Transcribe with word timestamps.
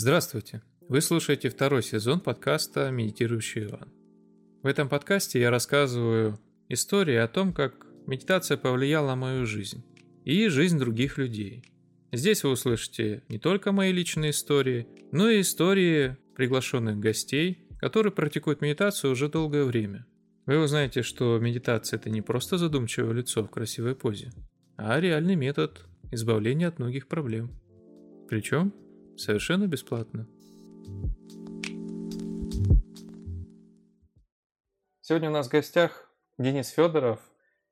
Здравствуйте! 0.00 0.62
Вы 0.88 1.00
слушаете 1.00 1.48
второй 1.48 1.82
сезон 1.82 2.20
подкаста 2.20 2.88
«Медитирующий 2.92 3.64
Иван». 3.64 3.92
В 4.62 4.68
этом 4.68 4.88
подкасте 4.88 5.40
я 5.40 5.50
рассказываю 5.50 6.38
истории 6.68 7.16
о 7.16 7.26
том, 7.26 7.52
как 7.52 7.84
медитация 8.06 8.56
повлияла 8.56 9.08
на 9.08 9.16
мою 9.16 9.44
жизнь 9.44 9.84
и 10.24 10.46
жизнь 10.46 10.78
других 10.78 11.18
людей. 11.18 11.64
Здесь 12.12 12.44
вы 12.44 12.50
услышите 12.50 13.24
не 13.28 13.40
только 13.40 13.72
мои 13.72 13.90
личные 13.90 14.30
истории, 14.30 14.86
но 15.10 15.30
и 15.30 15.40
истории 15.40 16.16
приглашенных 16.36 17.00
гостей, 17.00 17.66
которые 17.80 18.12
практикуют 18.12 18.60
медитацию 18.60 19.10
уже 19.10 19.28
долгое 19.28 19.64
время. 19.64 20.06
Вы 20.46 20.62
узнаете, 20.62 21.02
что 21.02 21.40
медитация– 21.40 21.96
это 21.98 22.08
не 22.08 22.22
просто 22.22 22.56
задумчивое 22.56 23.14
лицо 23.14 23.42
в 23.42 23.50
красивой 23.50 23.96
позе, 23.96 24.30
а 24.76 25.00
реальный 25.00 25.34
метод 25.34 25.84
избавления 26.12 26.68
от 26.68 26.78
многих 26.78 27.08
проблем. 27.08 27.50
Причем 28.28 28.72
Совершенно 29.18 29.66
бесплатно. 29.66 30.28
Сегодня 35.00 35.28
у 35.28 35.32
нас 35.32 35.48
в 35.48 35.50
гостях 35.50 36.08
Денис 36.38 36.68
Федоров 36.68 37.18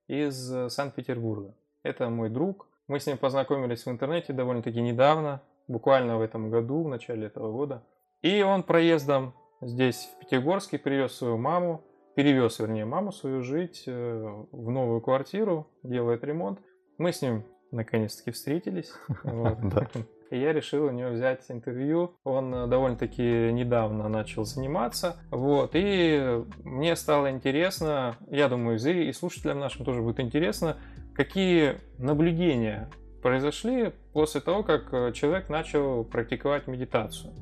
из 0.09 0.53
э, 0.53 0.69
Санкт-Петербурга. 0.69 1.55
Это 1.85 2.11
мой 2.11 2.31
друг. 2.31 2.67
Мы 2.89 2.99
с 2.99 3.07
ним 3.07 3.17
познакомились 3.17 3.87
в 3.87 3.91
интернете 3.91 4.33
довольно-таки 4.33 4.81
недавно, 4.81 5.41
буквально 5.69 6.19
в 6.19 6.21
этом 6.21 6.51
году, 6.51 6.83
в 6.83 6.89
начале 6.89 7.29
этого 7.29 7.53
года. 7.53 7.85
И 8.23 8.43
он 8.43 8.65
проездом 8.65 9.33
здесь, 9.61 10.11
в 10.17 10.19
Пятигорске, 10.19 10.79
привез 10.79 11.13
свою 11.13 11.39
маму, 11.39 11.85
перевез, 12.17 12.59
вернее, 12.59 12.87
маму 12.87 13.13
свою 13.13 13.43
жить 13.43 13.85
э, 13.87 14.45
в 14.51 14.71
новую 14.71 15.01
квартиру, 15.01 15.69
делает 15.85 16.25
ремонт. 16.25 16.59
Мы 16.99 17.13
с 17.13 17.23
ним 17.23 17.45
наконец-таки 17.71 18.33
встретились. 18.33 18.93
И 20.31 20.39
я 20.39 20.53
решил 20.53 20.87
у 20.87 20.91
него 20.91 21.11
взять 21.11 21.45
интервью. 21.49 22.17
Он 22.25 22.53
э, 22.53 22.67
довольно-таки 22.67 23.53
недавно 23.53 24.09
начал 24.09 24.45
заниматься. 24.45 25.17
Вот. 25.31 25.71
И 25.75 26.43
мне 26.65 26.97
стало 26.97 27.31
интересно, 27.31 28.17
я 28.31 28.49
думаю, 28.49 28.79
и 28.79 29.13
слушателям 29.13 29.61
нашим 29.61 29.85
тоже 29.85 30.03
будет 30.03 30.19
интересно, 30.19 30.79
какие 31.15 31.77
наблюдения 31.99 32.91
произошли 33.23 33.93
после 34.13 34.41
того, 34.41 34.65
как 34.65 34.93
э, 34.93 35.13
человек 35.13 35.49
начал 35.49 36.05
практиковать 36.05 36.67
медитацию. 36.67 37.33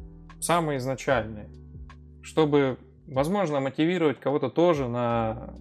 Самые 0.41 0.77
изначальные. 0.77 1.49
Чтобы, 2.23 2.77
возможно, 3.07 3.61
мотивировать 3.61 4.21
кого-то 4.21 4.51
тоже 4.51 4.89
на 4.89 5.55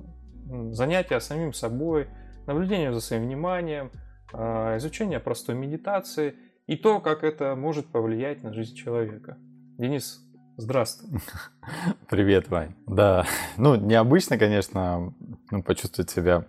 занятия 0.72 1.22
самим 1.22 1.54
собой, 1.54 2.08
наблюдение 2.48 2.92
за 2.92 3.00
своим 3.00 3.24
вниманием, 3.24 3.92
а, 4.34 4.78
изучение 4.78 5.22
простой 5.22 5.56
медитации– 5.56 6.36
и 6.68 6.76
то, 6.76 7.00
как 7.00 7.24
это 7.24 7.56
может 7.56 7.88
повлиять 7.88 8.44
на 8.44 8.54
жизнь 8.54 8.76
человека. 8.76 9.38
Денис, 9.78 10.22
здравствуй. 10.58 11.20
Привет, 12.10 12.50
Вань. 12.50 12.76
Да, 12.88 13.26
ну, 13.58 13.76
необычно, 13.76 14.38
конечно, 14.38 15.14
ну, 15.52 15.64
почувствовать 15.64 16.10
себя 16.10 16.46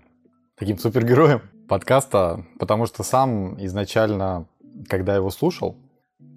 таким 0.56 0.78
супергероем 0.78 1.42
подкаста, 1.68 2.44
потому 2.58 2.86
что 2.86 3.02
сам 3.02 3.62
изначально, 3.64 4.46
когда 4.88 5.16
его 5.16 5.30
слушал, 5.30 5.76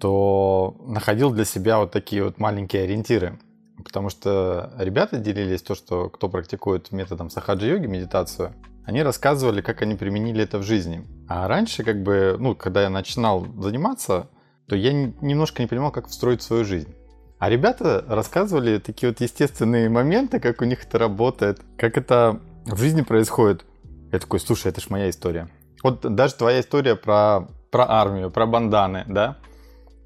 то 0.00 0.76
находил 0.86 1.30
для 1.30 1.44
себя 1.44 1.78
вот 1.78 1.92
такие 1.92 2.24
вот 2.24 2.38
маленькие 2.38 2.84
ориентиры. 2.84 3.38
Потому 3.84 4.10
что 4.10 4.72
ребята 4.76 5.18
делились 5.18 5.62
то, 5.62 5.76
что 5.76 6.08
кто 6.08 6.28
практикует 6.28 6.90
методом 6.90 7.30
сахаджи-йоги, 7.30 7.86
медитацию, 7.86 8.52
они 8.88 9.02
рассказывали, 9.02 9.60
как 9.60 9.82
они 9.82 9.96
применили 9.96 10.44
это 10.44 10.56
в 10.58 10.62
жизни. 10.62 11.04
А 11.28 11.46
раньше, 11.46 11.84
как 11.84 12.02
бы, 12.02 12.36
ну, 12.40 12.54
когда 12.54 12.80
я 12.80 12.88
начинал 12.88 13.44
заниматься, 13.58 14.30
то 14.66 14.76
я 14.76 14.94
немножко 14.94 15.60
не 15.60 15.68
понимал, 15.68 15.92
как 15.92 16.08
встроить 16.08 16.40
свою 16.40 16.64
жизнь. 16.64 16.94
А 17.38 17.50
ребята 17.50 18.02
рассказывали 18.08 18.78
такие 18.78 19.10
вот 19.10 19.20
естественные 19.20 19.90
моменты, 19.90 20.40
как 20.40 20.62
у 20.62 20.64
них 20.64 20.84
это 20.86 20.98
работает, 20.98 21.60
как 21.76 21.98
это 21.98 22.40
в 22.64 22.78
жизни 22.78 23.02
происходит. 23.02 23.66
Я 24.10 24.20
такой, 24.20 24.40
слушай, 24.40 24.68
это 24.68 24.80
ж 24.80 24.88
моя 24.88 25.10
история. 25.10 25.50
Вот 25.82 26.00
даже 26.00 26.32
твоя 26.36 26.60
история 26.60 26.96
про, 26.96 27.46
про 27.70 27.84
армию, 27.90 28.30
про 28.30 28.46
банданы, 28.46 29.04
да? 29.06 29.36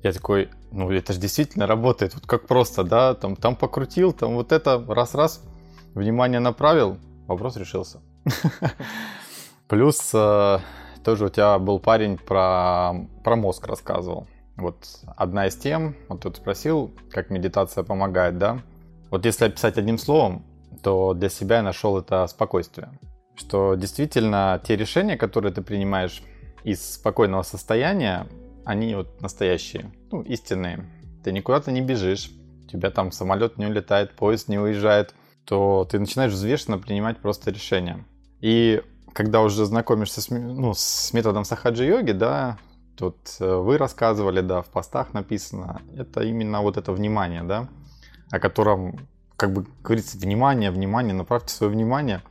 Я 0.02 0.12
такой, 0.12 0.48
ну 0.72 0.90
это 0.90 1.12
же 1.12 1.20
действительно 1.20 1.68
работает, 1.68 2.14
вот 2.14 2.26
как 2.26 2.48
просто, 2.48 2.82
да, 2.82 3.14
там, 3.14 3.36
там 3.36 3.54
покрутил, 3.54 4.12
там 4.12 4.34
вот 4.34 4.50
это, 4.50 4.84
раз-раз, 4.88 5.44
внимание 5.94 6.40
направил, 6.40 6.98
вопрос 7.28 7.56
решился. 7.56 8.00
Плюс 9.68 10.10
э, 10.14 10.58
тоже 11.04 11.26
у 11.26 11.28
тебя 11.28 11.58
был 11.58 11.78
парень 11.78 12.18
про, 12.18 12.92
про 13.24 13.36
мозг 13.36 13.66
рассказывал. 13.66 14.26
Вот 14.56 14.76
одна 15.16 15.46
из 15.46 15.56
тем, 15.56 15.96
вот 16.08 16.22
тут 16.22 16.36
спросил, 16.36 16.92
как 17.10 17.30
медитация 17.30 17.84
помогает, 17.84 18.38
да? 18.38 18.58
Вот 19.10 19.24
если 19.24 19.46
описать 19.46 19.78
одним 19.78 19.98
словом, 19.98 20.44
то 20.82 21.14
для 21.14 21.28
себя 21.28 21.56
я 21.56 21.62
нашел 21.62 21.98
это 21.98 22.26
спокойствие. 22.26 22.90
Что 23.34 23.74
действительно 23.74 24.60
те 24.64 24.76
решения, 24.76 25.16
которые 25.16 25.52
ты 25.52 25.62
принимаешь 25.62 26.22
из 26.64 26.94
спокойного 26.94 27.42
состояния, 27.42 28.26
они 28.64 28.94
вот 28.94 29.20
настоящие, 29.20 29.92
ну, 30.10 30.22
истинные. 30.22 30.84
Ты 31.24 31.32
никуда-то 31.32 31.72
не 31.72 31.80
бежишь, 31.80 32.30
у 32.64 32.68
тебя 32.68 32.90
там 32.90 33.10
самолет 33.10 33.58
не 33.58 33.66
улетает, 33.66 34.12
поезд 34.12 34.48
не 34.48 34.58
уезжает, 34.58 35.14
то 35.44 35.86
ты 35.90 35.98
начинаешь 35.98 36.32
взвешенно 36.32 36.78
принимать 36.78 37.18
просто 37.18 37.50
решения. 37.50 38.04
И 38.42 38.82
когда 39.14 39.40
уже 39.40 39.64
знакомишься 39.64 40.20
с, 40.20 40.28
ну, 40.28 40.74
с 40.74 41.12
методом 41.12 41.44
сахаджи-йоги, 41.44 42.10
да, 42.10 42.58
тут 42.96 43.16
э, 43.38 43.54
вы 43.54 43.78
рассказывали, 43.78 44.40
да, 44.40 44.62
в 44.62 44.66
постах 44.66 45.14
написано, 45.14 45.80
это 45.96 46.22
именно 46.22 46.60
вот 46.60 46.76
это 46.76 46.92
внимание, 46.92 47.44
да, 47.44 47.68
о 48.30 48.40
котором, 48.40 49.08
как 49.36 49.52
бы 49.52 49.64
говорится, 49.82 50.18
внимание, 50.18 50.72
внимание, 50.72 51.14
направьте 51.14 51.54
свое 51.54 51.72
внимание. 51.72 52.22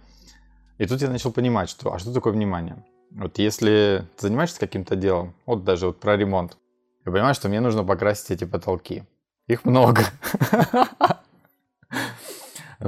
И 0.78 0.86
тут 0.86 1.02
я 1.02 1.10
начал 1.10 1.32
понимать, 1.32 1.70
что, 1.70 1.94
а 1.94 2.00
что 2.00 2.14
такое 2.14 2.34
внимание? 2.34 2.84
Вот 3.12 3.40
если 3.40 4.06
ты 4.18 4.28
занимаешься 4.28 4.60
каким-то 4.60 4.98
делом, 4.98 5.34
вот 5.46 5.64
даже 5.64 5.88
вот 5.88 6.00
про 6.00 6.18
ремонт, 6.18 6.58
я 7.06 7.12
понимаю, 7.12 7.34
что 7.36 7.48
мне 7.48 7.62
нужно 7.62 7.84
покрасить 7.84 8.32
эти 8.32 8.44
потолки. 8.44 9.04
Их 9.48 9.64
много. 9.64 10.02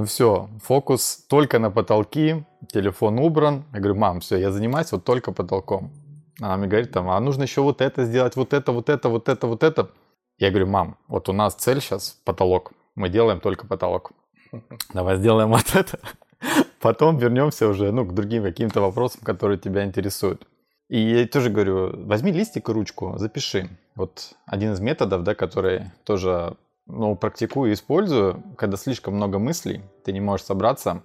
Все, 0.06 0.48
фокус 0.62 1.24
только 1.28 1.58
на 1.58 1.70
потолки, 1.70 2.44
телефон 2.72 3.20
убран. 3.20 3.64
Я 3.72 3.78
говорю, 3.78 3.94
мам, 3.94 4.20
все, 4.20 4.36
я 4.36 4.50
занимаюсь 4.50 4.90
вот 4.90 5.04
только 5.04 5.30
потолком. 5.30 5.92
Она 6.40 6.56
мне 6.56 6.66
говорит, 6.66 6.90
там, 6.90 7.08
а 7.10 7.20
нужно 7.20 7.44
еще 7.44 7.60
вот 7.60 7.80
это 7.80 8.04
сделать, 8.04 8.34
вот 8.34 8.52
это, 8.52 8.72
вот 8.72 8.88
это, 8.88 9.08
вот 9.08 9.28
это, 9.28 9.46
вот 9.46 9.62
это. 9.62 9.90
Я 10.38 10.50
говорю, 10.50 10.66
мам, 10.66 10.96
вот 11.06 11.28
у 11.28 11.32
нас 11.32 11.54
цель 11.54 11.80
сейчас 11.80 12.18
потолок. 12.24 12.72
Мы 12.96 13.08
делаем 13.08 13.38
только 13.38 13.66
потолок. 13.66 14.10
Давай 14.92 15.16
сделаем 15.16 15.50
вот 15.50 15.74
это. 15.74 16.00
Потом 16.80 17.18
вернемся 17.18 17.68
уже 17.68 17.92
ну, 17.92 18.04
к 18.04 18.14
другим 18.14 18.42
каким-то 18.42 18.80
вопросам, 18.80 19.20
которые 19.22 19.58
тебя 19.58 19.84
интересуют. 19.84 20.46
И 20.88 20.98
я 20.98 21.26
тоже 21.26 21.50
говорю, 21.50 22.04
возьми 22.04 22.32
листик 22.32 22.68
и 22.68 22.72
ручку, 22.72 23.14
запиши. 23.16 23.68
Вот 23.94 24.34
один 24.44 24.72
из 24.72 24.80
методов, 24.80 25.22
да, 25.22 25.34
который 25.34 25.92
тоже 26.04 26.56
ну, 26.86 27.16
практикую 27.16 27.70
и 27.70 27.74
использую, 27.74 28.42
когда 28.56 28.76
слишком 28.76 29.14
много 29.14 29.38
мыслей, 29.38 29.82
ты 30.04 30.12
не 30.12 30.20
можешь 30.20 30.46
собраться, 30.46 31.02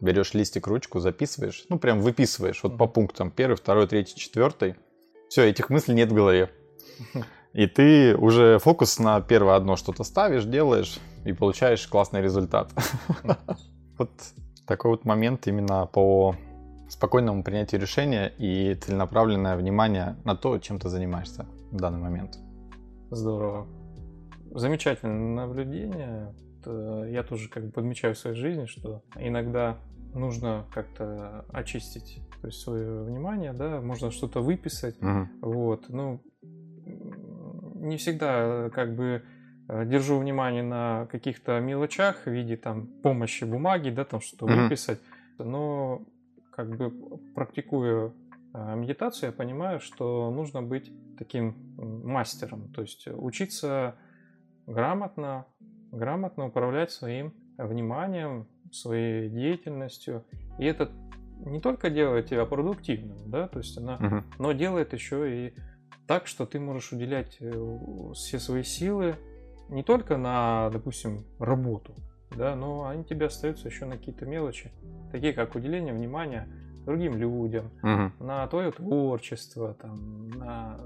берешь 0.00 0.34
листик, 0.34 0.66
ручку, 0.66 1.00
записываешь, 1.00 1.64
ну, 1.68 1.78
прям 1.78 2.00
выписываешь, 2.00 2.62
вот 2.62 2.78
по 2.78 2.86
пунктам, 2.86 3.30
первый, 3.30 3.56
второй, 3.56 3.86
третий, 3.86 4.16
четвертый. 4.16 4.76
Все, 5.28 5.44
этих 5.44 5.68
мыслей 5.70 5.94
нет 5.94 6.10
в 6.10 6.14
голове. 6.14 6.50
И 7.52 7.66
ты 7.66 8.16
уже 8.16 8.58
фокус 8.58 8.98
на 8.98 9.20
первое 9.20 9.56
одно 9.56 9.76
что-то 9.76 10.04
ставишь, 10.04 10.44
делаешь 10.44 10.98
и 11.24 11.32
получаешь 11.32 11.86
классный 11.86 12.22
результат. 12.22 12.70
Вот 13.98 14.12
такой 14.64 14.92
вот 14.92 15.04
момент 15.04 15.48
именно 15.48 15.86
по 15.86 16.36
спокойному 16.88 17.42
принятию 17.42 17.80
решения 17.80 18.32
и 18.38 18.76
целенаправленное 18.76 19.56
внимание 19.56 20.14
на 20.24 20.36
то, 20.36 20.56
чем 20.58 20.78
ты 20.78 20.88
занимаешься 20.88 21.46
в 21.72 21.76
данный 21.78 21.98
момент. 21.98 22.38
Здорово 23.10 23.66
замечательное 24.52 25.46
наблюдение. 25.46 26.34
Я 27.10 27.22
тоже 27.22 27.48
как 27.48 27.66
бы 27.66 27.72
подмечаю 27.72 28.14
в 28.14 28.18
своей 28.18 28.36
жизни, 28.36 28.66
что 28.66 29.02
иногда 29.16 29.78
нужно 30.14 30.66
как-то 30.72 31.44
очистить 31.52 32.20
то 32.40 32.46
есть 32.46 32.60
свое 32.60 33.02
внимание, 33.02 33.52
да, 33.52 33.80
можно 33.80 34.10
что-то 34.10 34.40
выписать, 34.40 34.96
uh 34.98 35.26
вот, 35.40 35.88
ну, 35.88 36.22
не 36.84 37.96
всегда 37.96 38.70
как 38.70 38.94
бы 38.94 39.22
э, 39.68 39.86
держу 39.86 40.18
внимание 40.18 40.62
на 40.62 41.06
каких-то 41.06 41.58
мелочах 41.60 42.26
в 42.26 42.30
виде 42.30 42.56
там 42.56 42.86
помощи 43.02 43.44
бумаги, 43.44 43.90
да, 43.90 44.04
там 44.04 44.20
что-то 44.20 44.46
uh 44.46 44.62
выписать, 44.62 45.00
но 45.38 46.02
как 46.52 46.76
бы 46.76 46.90
практикуя 47.34 48.12
э, 48.54 48.76
медитацию, 48.76 49.30
я 49.30 49.32
понимаю, 49.32 49.80
что 49.80 50.30
нужно 50.30 50.62
быть 50.62 50.92
таким 51.18 51.56
мастером, 51.76 52.72
то 52.72 52.82
есть 52.82 53.08
учиться 53.08 53.96
грамотно, 54.68 55.46
грамотно 55.90 56.46
управлять 56.46 56.90
своим 56.90 57.32
вниманием, 57.56 58.46
своей 58.70 59.28
деятельностью. 59.28 60.24
И 60.58 60.64
это 60.64 60.90
не 61.44 61.60
только 61.60 61.90
делает 61.90 62.26
тебя 62.26 62.44
продуктивным, 62.44 63.30
да, 63.30 63.48
то 63.48 63.58
есть 63.58 63.76
она, 63.78 63.96
угу. 63.96 64.24
но 64.38 64.52
делает 64.52 64.92
еще 64.92 65.46
и 65.48 65.54
так, 66.06 66.26
что 66.26 66.46
ты 66.46 66.60
можешь 66.60 66.92
уделять 66.92 67.36
э, 67.40 67.52
все 68.14 68.38
свои 68.38 68.62
силы 68.62 69.16
не 69.68 69.82
только 69.82 70.16
на, 70.16 70.70
допустим, 70.70 71.24
работу, 71.38 71.94
да, 72.36 72.56
но 72.56 72.88
они 72.88 73.04
тебе 73.04 73.26
остаются 73.26 73.68
еще 73.68 73.84
на 73.84 73.96
какие-то 73.96 74.26
мелочи, 74.26 74.72
такие 75.12 75.32
как 75.32 75.54
уделение 75.54 75.94
внимания 75.94 76.48
другим 76.84 77.16
людям, 77.16 77.70
Мгм. 77.82 78.14
на 78.18 78.46
твое 78.46 78.72
творчество, 78.72 79.74
там, 79.74 80.28
на, 80.30 80.78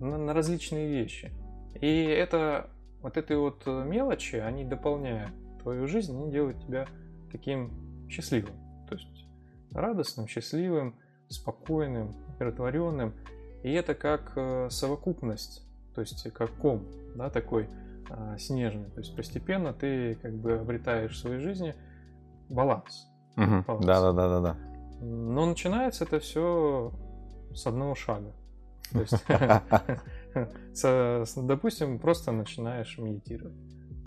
на, 0.00 0.18
на 0.18 0.34
различные 0.34 0.88
вещи. 0.88 1.32
И 1.80 2.04
это 2.04 2.70
вот 3.02 3.16
эти 3.16 3.32
вот 3.32 3.62
э, 3.66 3.84
мелочи, 3.84 4.36
они 4.36 4.64
дополняют 4.64 5.32
твою 5.62 5.86
жизнь, 5.86 6.16
они 6.16 6.30
делают 6.30 6.60
тебя 6.60 6.86
таким 7.30 8.08
счастливым. 8.08 8.54
То 8.88 8.94
есть 8.94 9.26
радостным, 9.72 10.26
счастливым, 10.26 10.96
спокойным, 11.28 12.14
умиротворенным. 12.36 13.14
И 13.62 13.72
это 13.72 13.94
как 13.94 14.32
э, 14.36 14.68
совокупность, 14.70 15.64
то 15.94 16.00
есть 16.00 16.22
как 16.32 16.50
ком, 16.52 16.84
да, 17.14 17.30
такой 17.30 17.68
а, 18.10 18.36
снежный. 18.38 18.90
То 18.90 19.00
есть 19.00 19.14
постепенно 19.16 19.72
ты 19.72 20.16
как 20.16 20.34
бы 20.34 20.52
обретаешь 20.52 21.12
в 21.12 21.18
своей 21.18 21.40
жизни 21.40 21.74
баланс. 22.50 23.06
Мгм. 23.36 23.62
Баланс. 23.62 23.86
Да-да-да-да-да. 23.86 24.56
Но 25.00 25.46
начинается 25.46 26.04
это 26.04 26.20
все 26.20 26.92
с 27.54 27.66
одного 27.66 27.94
шага. 27.94 28.32
допустим, 31.36 31.98
просто 31.98 32.32
начинаешь 32.32 32.98
медитировать. 32.98 33.56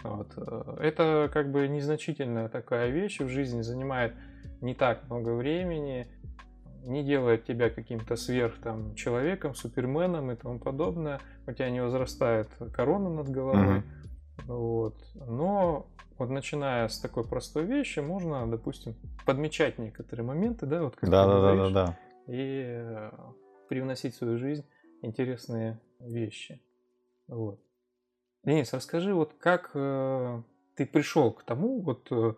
Вот. 0.03 0.37
Это 0.79 1.29
как 1.33 1.51
бы 1.51 1.67
незначительная 1.67 2.49
такая 2.49 2.89
вещь 2.89 3.19
в 3.19 3.27
жизни, 3.27 3.61
занимает 3.61 4.13
не 4.61 4.75
так 4.75 5.09
много 5.09 5.33
времени, 5.33 6.07
не 6.83 7.03
делает 7.03 7.45
тебя 7.45 7.69
каким-то 7.69 8.15
сверх 8.15 8.55
там, 8.61 8.95
человеком, 8.95 9.55
суперменом 9.55 10.31
и 10.31 10.35
тому 10.35 10.59
подобное. 10.59 11.19
У 11.47 11.51
тебя 11.51 11.69
не 11.69 11.81
возрастает 11.81 12.49
корона 12.73 13.09
над 13.09 13.29
головой. 13.29 13.83
Вот. 14.45 14.95
Но 15.15 15.87
вот 16.17 16.29
начиная 16.29 16.87
с 16.87 16.99
такой 16.99 17.23
простой 17.23 17.65
вещи, 17.65 17.99
можно, 17.99 18.47
допустим, 18.47 18.95
подмечать 19.25 19.79
некоторые 19.79 20.25
моменты, 20.25 20.65
да, 20.65 20.83
вот 20.83 20.95
как 20.95 21.01
ты 21.01 21.07
говоришь, 21.07 21.71
Да-да-да-да-да. 21.71 21.97
и 22.27 22.63
э, 22.67 23.11
привносить 23.67 24.13
в 24.13 24.17
свою 24.17 24.37
жизнь 24.37 24.65
интересные 25.05 25.79
вещи. 25.99 26.61
Вот. 27.27 27.59
Денис, 28.43 28.73
расскажи, 28.73 29.13
вот 29.13 29.33
как 29.39 29.71
э, 29.73 30.41
ты 30.75 30.85
пришел 30.85 31.31
к 31.31 31.43
тому, 31.43 31.81
вот 31.81 32.07
э, 32.11 32.33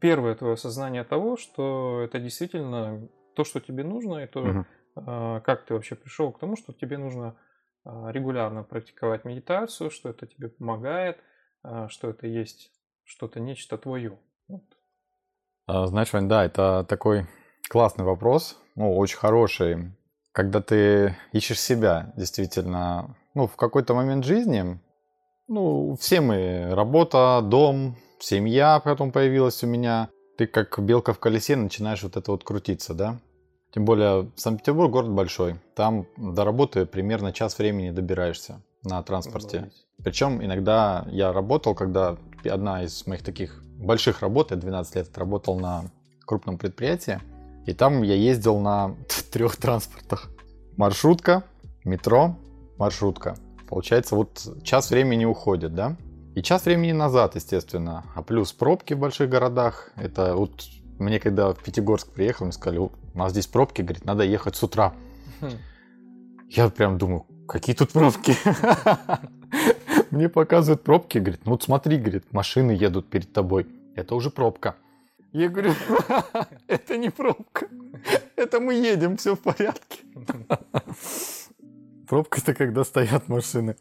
первое 0.00 0.34
твое 0.34 0.54
осознание 0.54 1.04
того, 1.04 1.36
что 1.36 2.00
это 2.02 2.18
действительно 2.18 3.08
то, 3.34 3.44
что 3.44 3.60
тебе 3.60 3.84
нужно, 3.84 4.24
и 4.24 4.26
то, 4.26 4.40
Мгм. 4.40 4.66
а, 4.96 5.40
как 5.40 5.66
ты 5.66 5.74
вообще 5.74 5.94
пришел 5.94 6.32
к 6.32 6.38
тому, 6.38 6.56
что 6.56 6.72
тебе 6.72 6.96
нужно 6.96 7.36
а, 7.84 8.10
регулярно 8.10 8.62
практиковать 8.62 9.24
медитацию, 9.24 9.90
что 9.90 10.08
это 10.08 10.26
тебе 10.26 10.48
помогает, 10.48 11.18
а, 11.62 11.88
что 11.88 12.08
это 12.08 12.26
есть 12.26 12.72
что-то, 13.04 13.38
нечто 13.40 13.76
твое. 13.76 14.18
Вот. 14.48 14.64
Знаешь, 15.68 16.12
Вань, 16.12 16.28
да, 16.28 16.44
это 16.44 16.86
такой 16.88 17.26
классный 17.68 18.04
вопрос, 18.04 18.58
ну, 18.76 18.96
очень 18.96 19.18
хороший. 19.18 19.92
Когда 20.36 20.60
ты 20.60 21.16
ищешь 21.32 21.58
себя, 21.58 22.12
действительно, 22.14 23.16
ну, 23.32 23.46
в 23.46 23.56
какой-то 23.56 23.94
момент 23.94 24.26
жизни, 24.26 24.78
ну, 25.48 25.96
все 25.98 26.20
мы, 26.20 26.74
работа, 26.74 27.40
дом, 27.42 27.96
семья 28.18 28.78
потом 28.80 29.12
появилась 29.12 29.64
у 29.64 29.66
меня, 29.66 30.10
ты 30.36 30.46
как 30.46 30.78
белка 30.78 31.14
в 31.14 31.18
колесе 31.20 31.56
начинаешь 31.56 32.02
вот 32.02 32.18
это 32.18 32.32
вот 32.32 32.44
крутиться, 32.44 32.92
да? 32.92 33.18
Тем 33.72 33.86
более 33.86 34.30
Санкт-Петербург 34.36 34.92
город 34.92 35.10
большой, 35.10 35.58
там 35.74 36.06
до 36.18 36.44
работы 36.44 36.84
примерно 36.84 37.32
час 37.32 37.56
времени 37.56 37.88
добираешься 37.90 38.60
на 38.84 39.02
транспорте. 39.02 39.56
Обалдеть. 39.56 39.86
Причем 40.04 40.44
иногда 40.44 41.06
я 41.08 41.32
работал, 41.32 41.74
когда 41.74 42.18
одна 42.44 42.82
из 42.82 43.06
моих 43.06 43.22
таких 43.22 43.62
больших 43.78 44.20
работ, 44.20 44.50
я 44.50 44.58
12 44.58 44.96
лет 44.96 45.08
отработал 45.08 45.58
на 45.58 45.90
крупном 46.26 46.58
предприятии, 46.58 47.22
и 47.66 47.72
там 47.72 48.02
я 48.02 48.14
ездил 48.14 48.58
на 48.58 48.94
трех 49.32 49.56
транспортах. 49.56 50.28
Маршрутка, 50.76 51.44
метро, 51.84 52.36
маршрутка. 52.78 53.36
Получается, 53.68 54.14
вот 54.14 54.62
час 54.62 54.90
времени 54.90 55.24
уходит, 55.24 55.74
да? 55.74 55.96
И 56.34 56.42
час 56.42 56.66
времени 56.66 56.92
назад, 56.92 57.34
естественно. 57.34 58.04
А 58.14 58.22
плюс 58.22 58.52
пробки 58.52 58.94
в 58.94 58.98
больших 58.98 59.30
городах. 59.30 59.90
Это 59.96 60.36
вот 60.36 60.66
мне 60.98 61.18
когда 61.18 61.52
в 61.52 61.62
Пятигорск 61.62 62.10
приехал, 62.10 62.44
мне 62.44 62.52
сказали, 62.52 62.78
у 62.78 62.90
нас 63.14 63.32
здесь 63.32 63.46
пробки, 63.46 63.82
говорит, 63.82 64.04
надо 64.04 64.24
ехать 64.24 64.56
с 64.56 64.62
утра. 64.62 64.94
Хм. 65.40 65.50
Я 66.48 66.68
прям 66.68 66.98
думаю, 66.98 67.26
какие 67.48 67.74
тут 67.74 67.92
пробки? 67.92 68.36
Мне 70.10 70.28
показывают 70.28 70.82
пробки, 70.82 71.18
говорит, 71.18 71.40
ну 71.44 71.52
вот 71.52 71.62
смотри, 71.62 71.98
говорит, 71.98 72.32
машины 72.32 72.70
едут 72.70 73.08
перед 73.08 73.32
тобой. 73.32 73.66
Это 73.94 74.14
уже 74.14 74.30
пробка. 74.30 74.76
Я 75.36 75.50
говорю, 75.50 75.74
это 76.66 76.96
не 76.96 77.10
пробка. 77.10 77.68
Это 78.36 78.58
мы 78.58 78.72
едем, 78.72 79.18
все 79.18 79.36
в 79.36 79.40
порядке. 79.40 79.98
Пробка 82.08 82.40
это 82.40 82.54
когда 82.54 82.84
стоят 82.84 83.28
машины. 83.28 83.76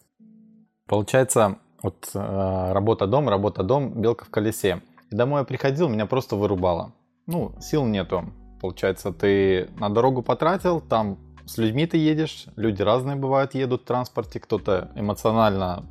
Получается, 0.85 1.59
вот 1.81 2.11
э, 2.13 2.71
работа-дом, 2.73 3.29
работа-дом, 3.29 4.01
белка 4.01 4.25
в 4.25 4.29
колесе. 4.29 4.81
И 5.11 5.15
домой 5.15 5.39
я 5.39 5.45
приходил, 5.45 5.87
меня 5.87 6.05
просто 6.05 6.35
вырубало. 6.35 6.91
Ну, 7.25 7.55
сил 7.61 7.85
нету. 7.85 8.25
Получается, 8.59 9.13
ты 9.13 9.69
на 9.79 9.89
дорогу 9.89 10.23
потратил, 10.23 10.81
там 10.81 11.17
с 11.45 11.57
людьми 11.57 11.87
ты 11.87 11.95
едешь, 11.95 12.47
люди 12.57 12.81
разные 12.81 13.15
бывают, 13.15 13.53
едут 13.53 13.83
в 13.83 13.85
транспорте, 13.85 14.41
кто-то 14.41 14.91
эмоционально 14.95 15.85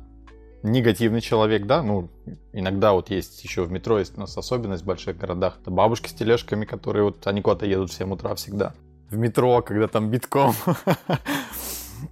негативный 0.63 1.21
человек, 1.21 1.65
да, 1.65 1.83
ну, 1.83 2.09
иногда 2.53 2.93
вот 2.93 3.09
есть 3.09 3.43
еще 3.43 3.63
в 3.63 3.71
метро, 3.71 3.99
есть 3.99 4.17
у 4.17 4.21
нас 4.21 4.37
особенность 4.37 4.83
в 4.83 4.85
больших 4.85 5.17
городах, 5.17 5.57
это 5.61 5.71
бабушки 5.71 6.09
с 6.09 6.13
тележками, 6.13 6.65
которые 6.65 7.03
вот, 7.03 7.25
они 7.27 7.41
куда-то 7.41 7.65
едут 7.65 7.91
в 7.91 7.93
7 7.93 8.11
утра 8.11 8.33
всегда. 8.35 8.73
В 9.09 9.17
метро, 9.17 9.61
когда 9.61 9.87
там 9.87 10.09
битком. 10.09 10.53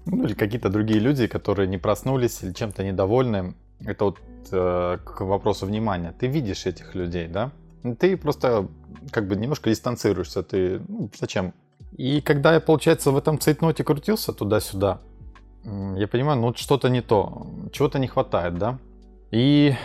Ну, 0.05 0.23
или 0.25 0.33
какие-то 0.33 0.69
другие 0.69 0.99
люди, 0.99 1.27
которые 1.27 1.67
не 1.67 1.77
проснулись 1.77 2.41
или 2.41 2.53
чем-то 2.53 2.83
недовольны. 2.83 3.53
Это 3.85 4.05
вот 4.05 4.17
э, 4.51 4.97
к 5.03 5.21
вопросу 5.21 5.65
внимания. 5.65 6.13
Ты 6.17 6.27
видишь 6.27 6.65
этих 6.65 6.95
людей, 6.95 7.27
да? 7.27 7.51
Ты 7.99 8.17
просто 8.17 8.67
как 9.11 9.27
бы 9.27 9.35
немножко 9.35 9.69
дистанцируешься. 9.69 10.41
Ты, 10.41 10.81
ну, 10.87 11.11
зачем? 11.19 11.53
И 11.91 12.21
когда 12.21 12.53
я, 12.53 12.59
получается, 12.59 13.11
в 13.11 13.17
этом 13.17 13.39
цейтноте 13.39 13.83
крутился 13.83 14.33
туда-сюда, 14.33 15.01
я 15.63 16.07
понимаю, 16.07 16.39
ну 16.39 16.47
вот 16.47 16.57
что-то 16.57 16.89
не 16.89 17.01
то, 17.01 17.47
чего-то 17.71 17.99
не 17.99 18.07
хватает, 18.07 18.57
да? 18.57 18.79
И 19.31 19.75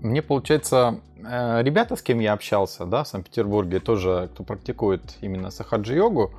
мне, 0.00 0.22
получается, 0.22 1.00
э, 1.16 1.62
ребята, 1.62 1.96
с 1.96 2.02
кем 2.02 2.20
я 2.20 2.32
общался, 2.32 2.86
да, 2.86 3.04
в 3.04 3.08
Санкт-Петербурге, 3.08 3.80
тоже, 3.80 4.30
кто 4.32 4.44
практикует 4.44 5.16
именно 5.20 5.50
сахаджи-йогу, 5.50 6.32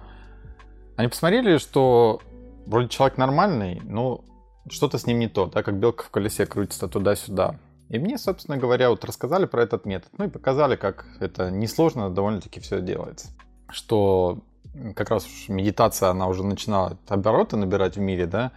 они 0.96 1.08
посмотрели, 1.10 1.58
что 1.58 2.22
вроде 2.66 2.88
человек 2.88 3.18
нормальный, 3.18 3.82
но 3.84 4.24
что-то 4.70 4.98
с 4.98 5.06
ним 5.06 5.20
не 5.20 5.28
то, 5.28 5.46
да, 5.48 5.64
как 5.64 5.80
белка 5.80 6.04
в 6.04 6.10
колесе 6.10 6.46
крутится 6.46 6.88
туда-сюда. 6.88 7.60
И 7.90 8.00
мне, 8.00 8.18
собственно 8.18 8.58
говоря, 8.58 8.90
вот 8.90 9.06
рассказали 9.06 9.46
про 9.46 9.64
этот 9.64 9.86
метод, 9.86 10.10
ну 10.18 10.26
и 10.26 10.30
показали, 10.30 10.76
как 10.76 11.06
это 11.20 11.52
несложно 11.52 12.10
довольно-таки 12.10 12.60
все 12.60 12.82
делается. 12.82 13.30
Что 13.70 14.40
как 14.96 15.10
раз 15.10 15.28
медитация, 15.48 16.10
она 16.10 16.28
уже 16.28 16.44
начинала 16.44 16.98
обороты 17.08 17.58
набирать 17.58 17.96
в 17.96 18.00
мире, 18.00 18.26
да, 18.26 18.52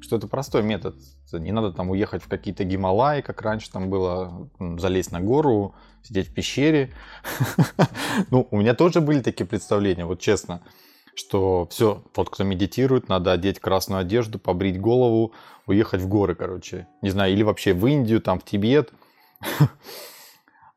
что 0.00 0.16
это 0.16 0.28
простой 0.28 0.62
метод. 0.62 0.96
Не 1.32 1.52
надо 1.52 1.72
там 1.72 1.90
уехать 1.90 2.22
в 2.22 2.28
какие-то 2.28 2.64
Гималаи, 2.64 3.20
как 3.20 3.40
раньше 3.42 3.70
там 3.70 3.88
было, 3.88 4.48
залезть 4.58 5.12
на 5.12 5.20
гору, 5.20 5.74
сидеть 6.02 6.28
в 6.28 6.34
пещере. 6.34 6.92
Ну, 8.30 8.48
у 8.50 8.56
меня 8.56 8.74
тоже 8.74 9.00
были 9.00 9.20
такие 9.20 9.46
представления, 9.46 10.04
вот 10.04 10.20
честно 10.20 10.62
что 11.14 11.66
все, 11.70 12.02
тот, 12.14 12.30
кто 12.30 12.44
медитирует, 12.44 13.08
надо 13.08 13.32
одеть 13.32 13.60
красную 13.60 14.00
одежду, 14.00 14.38
побрить 14.38 14.80
голову, 14.80 15.32
уехать 15.66 16.00
в 16.00 16.08
горы, 16.08 16.34
короче. 16.34 16.86
Не 17.02 17.10
знаю, 17.10 17.32
или 17.32 17.42
вообще 17.42 17.74
в 17.74 17.86
Индию, 17.86 18.20
там, 18.20 18.38
в 18.38 18.44
Тибет. 18.44 18.92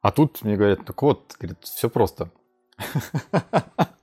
А 0.01 0.11
тут 0.11 0.41
мне 0.41 0.57
говорят, 0.57 0.85
так 0.85 1.01
вот, 1.01 1.33
все 1.61 1.89
просто. 1.89 2.29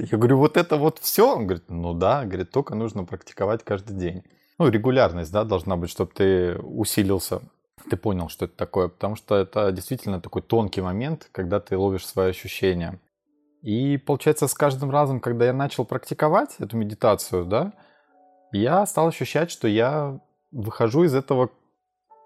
Я 0.00 0.16
говорю, 0.16 0.38
вот 0.38 0.56
это 0.56 0.76
вот 0.76 0.98
все? 0.98 1.34
Он 1.34 1.46
говорит, 1.46 1.64
ну 1.68 1.92
да, 1.92 2.24
говорит, 2.24 2.50
только 2.50 2.74
нужно 2.74 3.04
практиковать 3.04 3.64
каждый 3.64 3.96
день. 3.96 4.22
Ну, 4.58 4.68
регулярность, 4.68 5.32
да, 5.32 5.44
должна 5.44 5.76
быть, 5.76 5.90
чтобы 5.90 6.10
ты 6.14 6.56
усилился, 6.58 7.42
ты 7.88 7.96
понял, 7.96 8.28
что 8.28 8.46
это 8.46 8.56
такое, 8.56 8.88
потому 8.88 9.16
что 9.16 9.36
это 9.36 9.72
действительно 9.72 10.20
такой 10.20 10.42
тонкий 10.42 10.80
момент, 10.80 11.28
когда 11.32 11.60
ты 11.60 11.76
ловишь 11.76 12.06
свои 12.06 12.30
ощущения. 12.30 12.98
И 13.62 13.98
получается, 13.98 14.48
с 14.48 14.54
каждым 14.54 14.90
разом, 14.90 15.20
когда 15.20 15.46
я 15.46 15.52
начал 15.52 15.84
практиковать 15.84 16.56
эту 16.58 16.76
медитацию, 16.76 17.44
да, 17.44 17.72
я 18.52 18.86
стал 18.86 19.08
ощущать, 19.08 19.50
что 19.50 19.68
я 19.68 20.18
выхожу 20.50 21.04
из 21.04 21.14
этого 21.14 21.50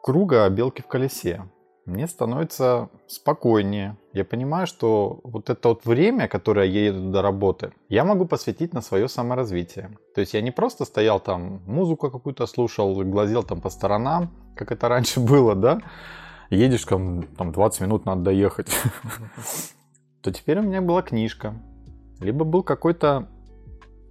круга 0.02 0.48
белки 0.48 0.80
в 0.80 0.86
колесе. 0.86 1.42
Мне 1.86 2.06
становится 2.06 2.88
спокойнее. 3.06 3.96
Я 4.12 4.24
понимаю, 4.24 4.66
что 4.66 5.20
вот 5.22 5.50
это 5.50 5.68
вот 5.68 5.84
время, 5.84 6.28
которое 6.28 6.66
я 6.66 6.86
еду 6.86 7.10
до 7.10 7.20
работы, 7.20 7.72
я 7.88 8.04
могу 8.04 8.24
посвятить 8.26 8.72
на 8.72 8.80
свое 8.80 9.08
саморазвитие. 9.08 9.96
То 10.14 10.20
есть 10.20 10.34
я 10.34 10.40
не 10.40 10.50
просто 10.50 10.84
стоял 10.84 11.20
там, 11.20 11.62
музыку 11.66 12.10
какую-то 12.10 12.46
слушал, 12.46 12.94
глазел 13.04 13.42
там 13.42 13.60
по 13.60 13.70
сторонам, 13.70 14.30
как 14.56 14.72
это 14.72 14.88
раньше 14.88 15.20
было, 15.20 15.54
да? 15.54 15.80
Едешь 16.50 16.84
там, 16.84 17.24
там 17.36 17.52
20 17.52 17.80
минут 17.82 18.06
надо 18.06 18.22
доехать. 18.22 18.68
То 20.22 20.32
теперь 20.32 20.58
у 20.60 20.62
меня 20.62 20.80
была 20.80 21.02
книжка. 21.02 21.54
Либо 22.20 22.44
был 22.44 22.62
какой-то 22.62 23.28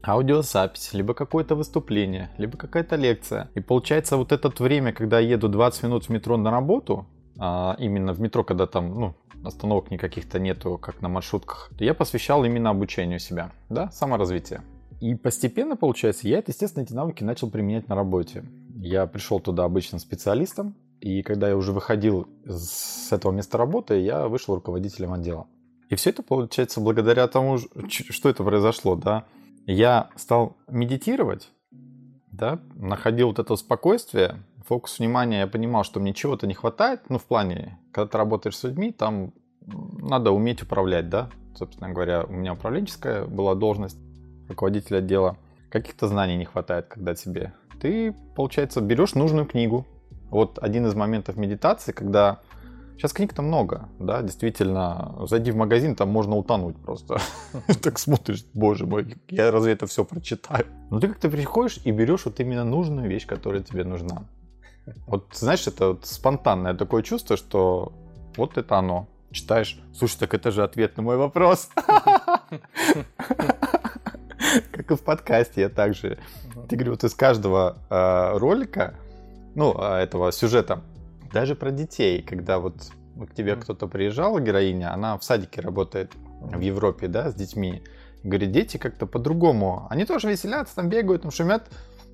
аудиозапись, 0.05 0.93
либо 0.93 1.13
какое-то 1.13 1.55
выступление, 1.55 2.29
либо 2.37 2.57
какая-то 2.57 2.97
лекция. 2.97 3.49
И 3.55 3.61
получается 3.61 4.17
вот 4.17 4.31
это 4.31 4.51
время, 4.61 4.91
когда 4.91 5.19
я 5.19 5.31
еду 5.31 5.47
20 5.47 5.83
минут 5.83 6.05
в 6.05 6.09
метро 6.09 6.35
на 6.37 6.51
работу, 6.51 7.07
а 7.37 7.75
именно 7.79 8.13
в 8.13 8.21
метро, 8.21 8.43
когда 8.43 8.67
там 8.67 8.99
ну, 8.99 9.15
остановок 9.43 9.91
никаких-то 9.91 10.39
нету, 10.39 10.77
как 10.77 11.01
на 11.01 11.09
маршрутках, 11.09 11.71
я 11.79 11.93
посвящал 11.93 12.43
именно 12.45 12.69
обучению 12.69 13.19
себя, 13.19 13.51
да, 13.69 13.89
саморазвитие. 13.91 14.61
И 15.01 15.15
постепенно, 15.15 15.75
получается, 15.75 16.27
я, 16.27 16.41
естественно, 16.45 16.83
эти 16.83 16.93
навыки 16.93 17.23
начал 17.23 17.49
применять 17.49 17.89
на 17.89 17.95
работе. 17.95 18.45
Я 18.75 19.05
пришел 19.05 19.39
туда 19.39 19.65
обычным 19.65 19.99
специалистом, 19.99 20.75
и 21.01 21.21
когда 21.23 21.49
я 21.49 21.57
уже 21.57 21.73
выходил 21.73 22.27
с 22.45 23.11
этого 23.11 23.31
места 23.31 23.57
работы, 23.57 23.99
я 23.99 24.27
вышел 24.27 24.55
руководителем 24.55 25.13
отдела. 25.13 25.47
И 25.89 25.95
все 25.95 26.11
это 26.11 26.23
получается 26.23 26.79
благодаря 26.79 27.27
тому, 27.27 27.57
что 27.57 28.29
это 28.29 28.43
произошло, 28.43 28.95
да 28.95 29.25
я 29.65 30.09
стал 30.15 30.57
медитировать, 30.67 31.49
да, 32.31 32.59
находил 32.75 33.27
вот 33.27 33.39
это 33.39 33.55
спокойствие, 33.55 34.43
фокус 34.65 34.99
внимания, 34.99 35.39
я 35.39 35.47
понимал, 35.47 35.83
что 35.83 35.99
мне 35.99 36.13
чего-то 36.13 36.47
не 36.47 36.53
хватает, 36.53 37.01
ну, 37.09 37.17
в 37.17 37.25
плане, 37.25 37.79
когда 37.91 38.07
ты 38.07 38.17
работаешь 38.17 38.57
с 38.57 38.63
людьми, 38.63 38.91
там 38.91 39.33
надо 39.65 40.31
уметь 40.31 40.61
управлять, 40.61 41.09
да, 41.09 41.29
собственно 41.55 41.89
говоря, 41.89 42.23
у 42.23 42.33
меня 42.33 42.53
управленческая 42.53 43.25
была 43.25 43.55
должность 43.55 43.97
руководителя 44.49 44.97
отдела, 44.97 45.37
каких-то 45.69 46.07
знаний 46.07 46.37
не 46.37 46.45
хватает, 46.45 46.87
когда 46.87 47.15
тебе. 47.15 47.53
Ты, 47.81 48.13
получается, 48.35 48.81
берешь 48.81 49.15
нужную 49.15 49.45
книгу. 49.45 49.85
Вот 50.29 50.59
один 50.61 50.85
из 50.87 50.95
моментов 50.95 51.37
медитации, 51.37 51.91
когда 51.91 52.39
Сейчас 52.97 53.11
книг-то 53.13 53.41
много, 53.41 53.89
да, 53.99 54.21
действительно. 54.21 55.15
Зайди 55.27 55.51
в 55.51 55.55
магазин, 55.55 55.95
там 55.95 56.09
можно 56.09 56.37
утонуть 56.37 56.77
просто. 56.77 57.19
Так 57.81 57.99
смотришь, 57.99 58.45
боже 58.53 58.85
мой, 58.85 59.17
я 59.29 59.51
разве 59.51 59.73
это 59.73 59.87
все 59.87 60.05
прочитаю? 60.05 60.67
Но 60.89 60.99
ты 60.99 61.07
как-то 61.07 61.29
приходишь 61.29 61.79
и 61.83 61.91
берешь 61.91 62.25
вот 62.25 62.39
именно 62.39 62.63
нужную 62.63 63.09
вещь, 63.09 63.25
которая 63.25 63.61
тебе 63.61 63.83
нужна. 63.83 64.23
Вот, 65.05 65.27
знаешь, 65.33 65.65
это 65.67 65.89
вот 65.89 66.05
спонтанное 66.05 66.73
такое 66.73 67.03
чувство, 67.03 67.37
что 67.37 67.93
вот 68.35 68.57
это 68.57 68.77
оно. 68.77 69.07
Читаешь, 69.31 69.79
слушай, 69.93 70.17
так 70.19 70.33
это 70.33 70.51
же 70.51 70.63
ответ 70.63 70.97
на 70.97 71.03
мой 71.03 71.17
вопрос. 71.17 71.69
Как 74.71 74.91
и 74.91 74.95
в 74.95 75.01
подкасте, 75.01 75.61
я 75.61 75.69
также. 75.69 76.19
Ты 76.67 76.75
говорю, 76.75 76.91
вот 76.91 77.03
из 77.03 77.15
каждого 77.15 77.77
э, 77.89 78.37
ролика, 78.37 78.93
ну, 79.55 79.73
а, 79.77 79.99
этого 79.99 80.31
сюжета, 80.31 80.81
даже 81.31 81.55
про 81.55 81.71
детей, 81.71 82.21
когда 82.21 82.59
вот 82.59 82.75
к 83.15 83.33
тебе 83.33 83.55
кто-то 83.55 83.87
приезжал, 83.87 84.39
героиня, 84.39 84.93
она 84.93 85.17
в 85.17 85.23
садике 85.23 85.61
работает 85.61 86.11
в 86.41 86.59
Европе, 86.59 87.07
да, 87.07 87.31
с 87.31 87.35
детьми. 87.35 87.81
Говорит, 88.23 88.51
дети 88.51 88.77
как-то 88.77 89.05
по-другому. 89.05 89.87
Они 89.89 90.05
тоже 90.05 90.29
веселятся, 90.29 90.75
там 90.75 90.89
бегают, 90.89 91.23
там 91.23 91.31
шумят. 91.31 91.69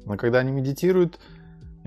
Но 0.05 0.17
когда 0.17 0.39
они 0.39 0.51
медитируют, 0.51 1.19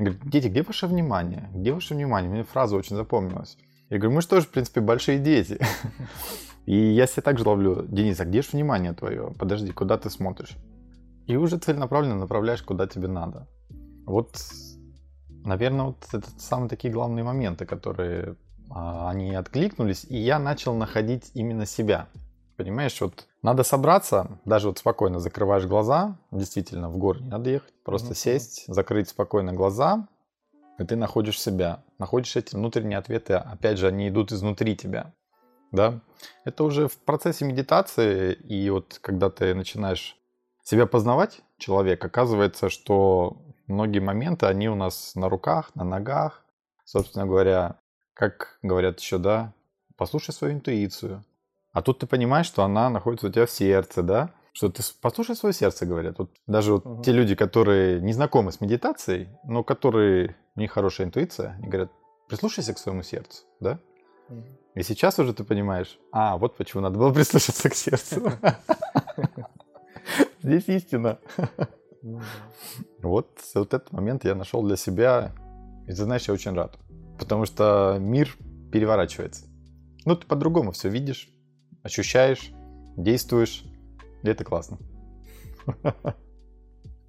говорит, 0.02 0.22
дети, 0.28 0.48
где 0.48 0.62
ваше 0.62 0.86
внимание? 0.86 1.48
Где 1.54 1.72
ваше 1.72 1.94
внимание? 1.94 2.30
Мне 2.30 2.44
фраза 2.44 2.76
очень 2.76 2.96
запомнилась. 2.96 3.56
Я 3.90 3.98
говорю, 3.98 4.14
мы 4.14 4.22
же 4.22 4.28
тоже, 4.28 4.46
в 4.46 4.50
принципе, 4.50 4.80
большие 4.80 5.18
дети. 5.18 5.58
И 6.66 6.76
я 6.76 7.06
себя 7.06 7.22
также 7.22 7.46
ловлю, 7.46 7.84
Денис, 7.88 8.20
а 8.20 8.24
где 8.24 8.42
же 8.42 8.50
внимание 8.52 8.92
твое? 8.92 9.32
Подожди, 9.38 9.72
куда 9.72 9.98
ты 9.98 10.10
смотришь? 10.10 10.56
И 11.26 11.36
уже 11.36 11.58
целенаправленно 11.58 12.16
направляешь, 12.16 12.62
куда 12.62 12.86
тебе 12.86 13.08
надо. 13.08 13.48
Вот 14.06 14.36
Наверное, 15.44 15.86
вот 15.86 16.06
это 16.12 16.28
самые 16.38 16.68
такие 16.68 16.92
главные 16.92 17.24
моменты, 17.24 17.66
которые 17.66 18.36
а, 18.70 19.10
они 19.10 19.34
откликнулись, 19.34 20.06
и 20.08 20.16
я 20.16 20.38
начал 20.38 20.74
находить 20.74 21.30
именно 21.34 21.66
себя. 21.66 22.06
Понимаешь, 22.56 23.00
вот 23.00 23.26
надо 23.42 23.62
собраться, 23.64 24.38
даже 24.44 24.68
вот 24.68 24.78
спокойно 24.78 25.20
закрываешь 25.20 25.64
глаза, 25.64 26.18
действительно, 26.30 26.90
в 26.90 26.98
горы 26.98 27.20
не 27.20 27.28
надо 27.28 27.50
ехать, 27.50 27.72
просто 27.84 28.12
mm-hmm. 28.12 28.16
сесть, 28.16 28.64
закрыть 28.66 29.08
спокойно 29.08 29.52
глаза, 29.52 30.06
и 30.78 30.84
ты 30.84 30.96
находишь 30.96 31.40
себя, 31.40 31.82
находишь 31.98 32.36
эти 32.36 32.54
внутренние 32.54 32.98
ответы, 32.98 33.34
опять 33.34 33.78
же, 33.78 33.88
они 33.88 34.08
идут 34.08 34.32
изнутри 34.32 34.76
тебя, 34.76 35.12
да. 35.72 36.00
Это 36.44 36.64
уже 36.64 36.88
в 36.88 36.98
процессе 36.98 37.44
медитации, 37.44 38.34
и 38.34 38.68
вот 38.70 38.98
когда 39.00 39.30
ты 39.30 39.54
начинаешь 39.54 40.16
себя 40.62 40.86
познавать, 40.86 41.40
человек, 41.58 42.04
оказывается, 42.04 42.68
что 42.68 43.38
многие 43.66 44.00
моменты, 44.00 44.46
они 44.46 44.68
у 44.68 44.74
нас 44.74 45.14
на 45.14 45.28
руках, 45.28 45.74
на 45.74 45.84
ногах. 45.84 46.44
Собственно 46.84 47.26
говоря, 47.26 47.80
как 48.14 48.58
говорят 48.62 49.00
еще, 49.00 49.18
да, 49.18 49.52
послушай 49.96 50.32
свою 50.32 50.54
интуицию. 50.54 51.24
А 51.72 51.82
тут 51.82 52.00
ты 52.00 52.06
понимаешь, 52.06 52.46
что 52.46 52.64
она 52.64 52.90
находится 52.90 53.26
у 53.26 53.30
тебя 53.30 53.46
в 53.46 53.50
сердце, 53.50 54.02
да? 54.02 54.30
Что 54.52 54.68
ты 54.68 54.82
послушай 55.00 55.34
свое 55.34 55.54
сердце, 55.54 55.86
говорят. 55.86 56.18
Вот 56.18 56.30
даже 56.46 56.74
вот 56.74 56.84
угу. 56.84 57.02
те 57.02 57.12
люди, 57.12 57.34
которые 57.34 58.02
не 58.02 58.12
знакомы 58.12 58.52
с 58.52 58.60
медитацией, 58.60 59.30
но 59.44 59.64
которые 59.64 60.36
у 60.54 60.60
них 60.60 60.70
хорошая 60.70 61.06
интуиция, 61.06 61.54
они 61.58 61.68
говорят, 61.68 61.90
прислушайся 62.28 62.74
к 62.74 62.78
своему 62.78 63.02
сердцу, 63.02 63.44
да? 63.60 63.78
Угу. 64.28 64.44
И 64.74 64.82
сейчас 64.82 65.18
уже 65.18 65.32
ты 65.32 65.44
понимаешь, 65.44 65.98
а, 66.12 66.36
вот 66.36 66.56
почему 66.56 66.82
надо 66.82 66.98
было 66.98 67.10
прислушаться 67.14 67.70
к 67.70 67.74
сердцу. 67.74 68.30
Здесь 70.42 70.68
истина. 70.68 71.18
Ну. 72.02 72.20
Вот, 73.00 73.38
вот 73.54 73.74
этот 73.74 73.92
момент 73.92 74.24
я 74.24 74.34
нашел 74.34 74.62
для 74.62 74.76
себя. 74.76 75.32
И 75.86 75.90
ты 75.90 75.96
знаешь, 75.96 76.28
я 76.28 76.34
очень 76.34 76.52
рад. 76.52 76.76
Потому 77.18 77.46
что 77.46 77.96
мир 78.00 78.36
переворачивается. 78.72 79.46
Ну, 80.04 80.16
ты 80.16 80.26
по-другому 80.26 80.72
все 80.72 80.88
видишь, 80.88 81.28
ощущаешь, 81.82 82.52
действуешь. 82.96 83.64
И 84.22 84.28
это 84.28 84.44
классно. 84.44 84.78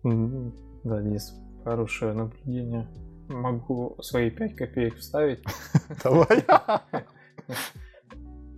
Да, 0.03 1.01
Денис, 1.01 1.33
хорошее 1.63 2.11
наблюдение. 2.11 2.89
Могу 3.29 3.95
свои 4.01 4.29
пять 4.29 4.53
копеек 4.53 4.97
вставить. 4.97 5.41
Давай. 6.03 6.43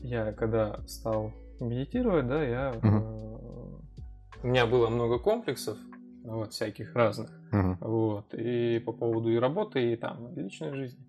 Я 0.01 0.33
когда 0.33 0.81
стал 0.87 1.33
медитировать, 1.59 2.27
да, 2.27 2.43
я... 2.43 2.73
Э, 2.81 3.45
у 4.43 4.47
меня 4.47 4.65
было 4.65 4.89
много 4.89 5.17
комплексов, 5.17 5.77
вот, 6.23 6.53
всяких 6.53 6.95
разных. 6.95 7.31
Вот. 7.51 8.33
И 8.33 8.79
по 8.79 8.91
поводу 8.91 9.29
и 9.29 9.37
работы, 9.37 9.93
и 9.93 9.95
там 9.95 10.35
личной 10.35 10.73
жизни. 10.75 11.03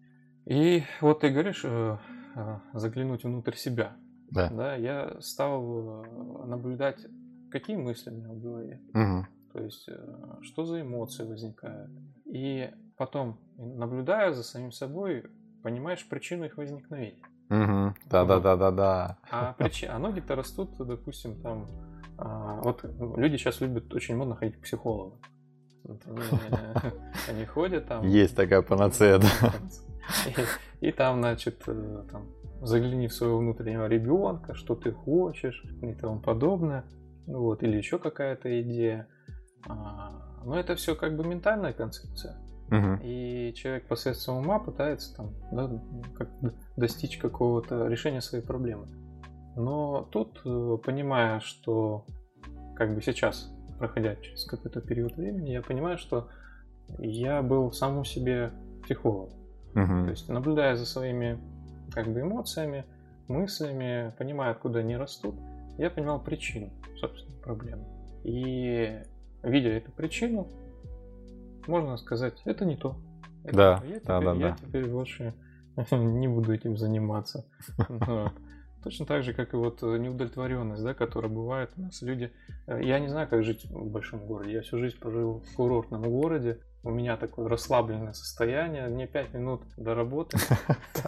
И 0.47 0.85
вот 1.01 1.21
ты 1.21 1.31
говоришь, 1.31 1.63
э, 1.65 1.99
э, 2.37 2.59
заглянуть 2.73 3.25
внутрь 3.25 3.57
себя. 3.57 3.97
Да. 4.31 4.51
да. 4.51 4.75
Я 4.77 5.21
стал 5.21 6.05
э, 6.05 6.47
наблюдать, 6.47 7.07
какие 7.51 7.77
мысли 7.77 8.11
у 8.11 8.15
меня 8.15 8.29
в 8.29 8.41
голове. 8.41 8.81
Uh-huh. 8.93 9.25
То 9.53 9.63
есть, 9.63 9.89
э, 9.89 9.97
что 10.43 10.65
за 10.65 10.83
эмоции 10.83 11.25
возникают. 11.25 11.91
И 12.27 12.71
потом, 12.97 13.39
наблюдая 13.57 14.33
за 14.33 14.43
самим 14.43 14.73
собой, 14.73 15.25
понимаешь 15.63 16.07
причину 16.09 16.45
их 16.45 16.57
возникновения. 16.57 17.23
Угу. 17.49 17.95
Да, 18.11 18.25
да, 18.25 18.41
да, 18.41 18.57
да, 18.57 18.71
да. 18.71 19.19
А, 19.31 19.53
причи... 19.53 19.87
а 19.87 19.99
ноги-то 19.99 20.35
растут, 20.35 20.77
допустим, 20.79 21.41
там 21.43 21.67
а, 22.19 22.61
вот 22.63 22.85
люди 23.17 23.37
сейчас 23.37 23.61
любят 23.61 23.93
очень 23.95 24.17
модно 24.17 24.35
ходить 24.35 24.57
к 24.57 24.63
психологу. 24.63 25.19
Они, 27.29 27.45
ходят 27.45 27.87
там. 27.87 28.05
Есть 28.07 28.35
такая 28.35 28.63
панацея, 28.63 29.19
да. 29.19 29.53
И, 30.81 30.91
там, 30.93 31.19
значит, 31.19 31.63
э, 31.67 32.05
там, 32.11 32.27
загляни 32.63 33.09
в 33.09 33.15
своего 33.15 33.39
внутреннего 33.39 33.87
ребенка, 33.87 34.55
что 34.55 34.75
ты 34.75 34.93
хочешь 34.93 35.65
и 35.83 35.93
тому 35.95 36.21
подобное. 36.21 36.85
Вот, 37.27 37.63
или 37.63 37.77
еще 37.77 37.99
какая-то 37.99 38.63
идея. 38.63 39.09
А, 39.69 40.43
но 40.45 40.59
это 40.59 40.77
все 40.77 40.95
как 40.95 41.17
бы 41.17 41.25
ментальная 41.25 41.73
концепция. 41.73 42.37
Угу. 42.69 43.01
И 43.03 43.53
человек 43.55 43.87
посредством 43.87 44.39
ума 44.39 44.59
пытается 44.59 45.15
там, 45.17 45.31
да, 45.53 45.71
как 46.17 46.29
достичь 46.77 47.19
какого-то 47.19 47.87
решения 47.87 48.21
своей 48.21 48.45
проблемы. 48.45 48.87
Но 49.57 50.09
тут, 50.11 50.41
э, 50.45 50.79
понимая, 50.85 51.41
что 51.41 52.05
как 52.75 52.95
бы 52.95 53.03
сейчас, 53.03 53.51
проходя 53.79 54.17
через 54.17 54.45
какой-то 54.45 54.81
период 54.81 55.17
времени, 55.17 55.51
я 55.51 55.63
понимаю, 55.63 55.99
что 55.99 56.29
я 56.99 57.43
был 57.43 57.73
самому 57.73 58.05
себе 58.05 58.51
психолог. 58.85 59.31
Угу. 59.75 60.05
То 60.05 60.11
есть, 60.11 60.29
наблюдая 60.29 60.77
за 60.77 60.87
своими 60.87 61.39
как 61.97 62.09
бы 62.09 62.21
эмоциями, 62.21 62.85
мыслями, 63.27 64.13
понимая, 64.19 64.51
откуда 64.51 64.81
они 64.81 64.99
растут, 64.99 65.35
я 65.79 65.89
понимал 65.89 66.23
причину, 66.23 66.71
собственно, 67.01 67.35
проблемы. 67.39 67.87
И 68.23 69.01
видя 69.43 69.71
эту 69.71 69.91
причину, 69.93 70.47
можно 71.67 71.97
сказать, 71.97 72.43
это 72.45 72.67
не 72.67 72.77
то. 72.77 72.99
Это 73.45 73.57
да, 73.57 73.83
я 73.87 73.95
теперь, 73.95 74.03
да, 74.05 74.21
да, 74.21 74.33
я 74.35 74.51
да. 74.51 74.57
теперь 74.61 74.91
больше 74.91 75.33
не 75.91 76.29
буду 76.29 76.53
этим 76.53 76.77
заниматься. 76.77 77.47
Точно 78.85 79.07
так 79.07 79.23
же, 79.23 79.33
как 79.33 79.55
и 79.55 79.57
вот 79.57 79.81
неудовлетворенность, 79.81 80.85
да, 80.85 80.93
которая 80.93 81.33
бывает 81.33 81.71
у 81.79 81.81
нас. 81.81 82.03
Люди, 82.03 82.31
э, 82.67 82.83
я 82.85 83.01
не 83.01 83.09
знаю, 83.09 83.27
как 83.27 83.43
жить 83.43 83.65
в 83.65 83.91
большом 83.91 84.27
городе. 84.27 84.53
Я 84.53 84.61
всю 84.61 84.79
жизнь 84.79 84.99
прожил 84.99 85.41
в 85.41 85.55
курортном 85.57 86.03
городе. 86.03 86.61
У 86.87 86.91
меня 86.91 87.17
такое 87.17 87.49
расслабленное 87.49 88.13
состояние. 88.13 88.87
Мне 88.87 89.09
5 89.09 89.35
минут 89.35 89.63
до 89.77 89.97
работы. 89.97 90.39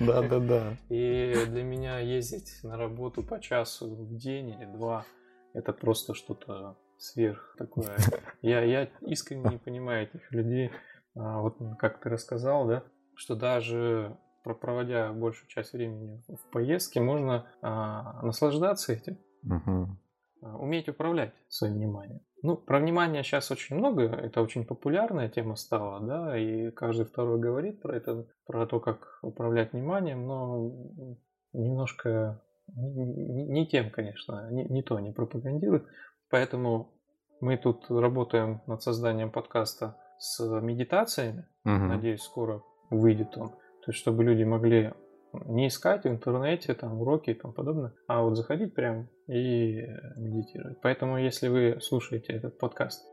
Да, 0.00 0.22
да, 0.22 0.40
да. 0.40 0.76
И 0.88 1.32
для 1.46 1.62
меня 1.62 2.00
ездить 2.00 2.58
на 2.64 2.76
работу 2.76 3.22
по 3.22 3.40
часу 3.40 3.88
в 3.88 4.16
день 4.16 4.50
или 4.50 4.64
два, 4.64 5.04
это 5.52 5.72
просто 5.72 6.14
что-то 6.14 6.76
сверх 6.98 7.54
такое. 7.56 7.96
Я, 8.42 8.62
я 8.62 8.88
искренне 9.00 9.48
не 9.50 9.58
понимаю 9.58 10.08
этих 10.08 10.32
людей. 10.32 10.72
А, 11.16 11.40
вот 11.40 11.56
как 11.78 12.00
ты 12.00 12.10
рассказал, 12.10 12.66
да, 12.66 12.82
что 13.14 13.36
даже 13.36 14.16
проводя 14.42 15.12
большую 15.12 15.48
часть 15.48 15.72
времени 15.72 16.20
в 16.28 16.50
поездке, 16.50 17.00
можно 17.00 17.46
а, 17.62 18.22
наслаждаться 18.22 18.92
этим, 18.92 19.18
угу. 19.44 19.96
уметь 20.58 20.88
управлять 20.88 21.32
своим 21.48 21.74
вниманием. 21.74 22.20
Ну, 22.44 22.58
про 22.58 22.78
внимание 22.78 23.22
сейчас 23.22 23.50
очень 23.50 23.76
много, 23.76 24.02
это 24.02 24.42
очень 24.42 24.66
популярная 24.66 25.30
тема 25.30 25.56
стала, 25.56 25.98
да, 26.00 26.38
и 26.38 26.70
каждый 26.72 27.06
второй 27.06 27.40
говорит 27.40 27.80
про 27.80 27.96
это, 27.96 28.26
про 28.44 28.66
то, 28.66 28.80
как 28.80 29.18
управлять 29.22 29.72
вниманием, 29.72 30.26
но 30.26 30.70
немножко 31.54 32.42
не, 32.76 33.46
не 33.46 33.66
тем, 33.66 33.88
конечно, 33.90 34.50
не, 34.50 34.64
не 34.64 34.82
то 34.82 35.00
не 35.00 35.10
пропагандирует. 35.10 35.86
Поэтому 36.28 36.92
мы 37.40 37.56
тут 37.56 37.86
работаем 37.88 38.60
над 38.66 38.82
созданием 38.82 39.30
подкаста 39.30 39.96
с 40.18 40.44
медитациями. 40.60 41.46
Угу. 41.64 41.72
Надеюсь, 41.72 42.20
скоро 42.20 42.62
выйдет 42.90 43.38
он. 43.38 43.48
То 43.48 43.90
есть, 43.90 44.00
чтобы 44.00 44.22
люди 44.22 44.42
могли 44.44 44.92
не 45.46 45.68
искать 45.68 46.04
в 46.04 46.08
интернете 46.08 46.74
там 46.74 47.00
уроки 47.00 47.30
и 47.30 47.34
тому 47.34 47.52
подобное, 47.52 47.92
а 48.06 48.22
вот 48.22 48.36
заходить 48.36 48.74
прям 48.74 49.08
и 49.26 49.86
медитировать. 50.16 50.80
Поэтому, 50.82 51.18
если 51.18 51.48
вы 51.48 51.78
слушаете 51.80 52.32
этот 52.32 52.58
подкаст 52.58 53.04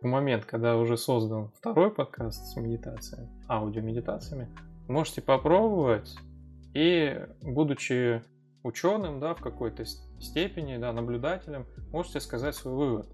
в 0.00 0.06
момент, 0.06 0.44
когда 0.44 0.76
уже 0.76 0.96
создан 0.96 1.50
второй 1.56 1.90
подкаст 1.90 2.44
с 2.44 2.56
медитациями, 2.56 3.28
аудиомедитациями, 3.48 4.48
можете 4.88 5.22
попробовать 5.22 6.14
и, 6.74 7.20
будучи 7.42 8.22
ученым, 8.62 9.20
да, 9.20 9.34
в 9.34 9.40
какой-то 9.40 9.84
степени, 10.20 10.76
да, 10.78 10.92
наблюдателем, 10.92 11.66
можете 11.92 12.20
сказать 12.20 12.54
свой 12.54 12.74
вывод. 12.74 13.06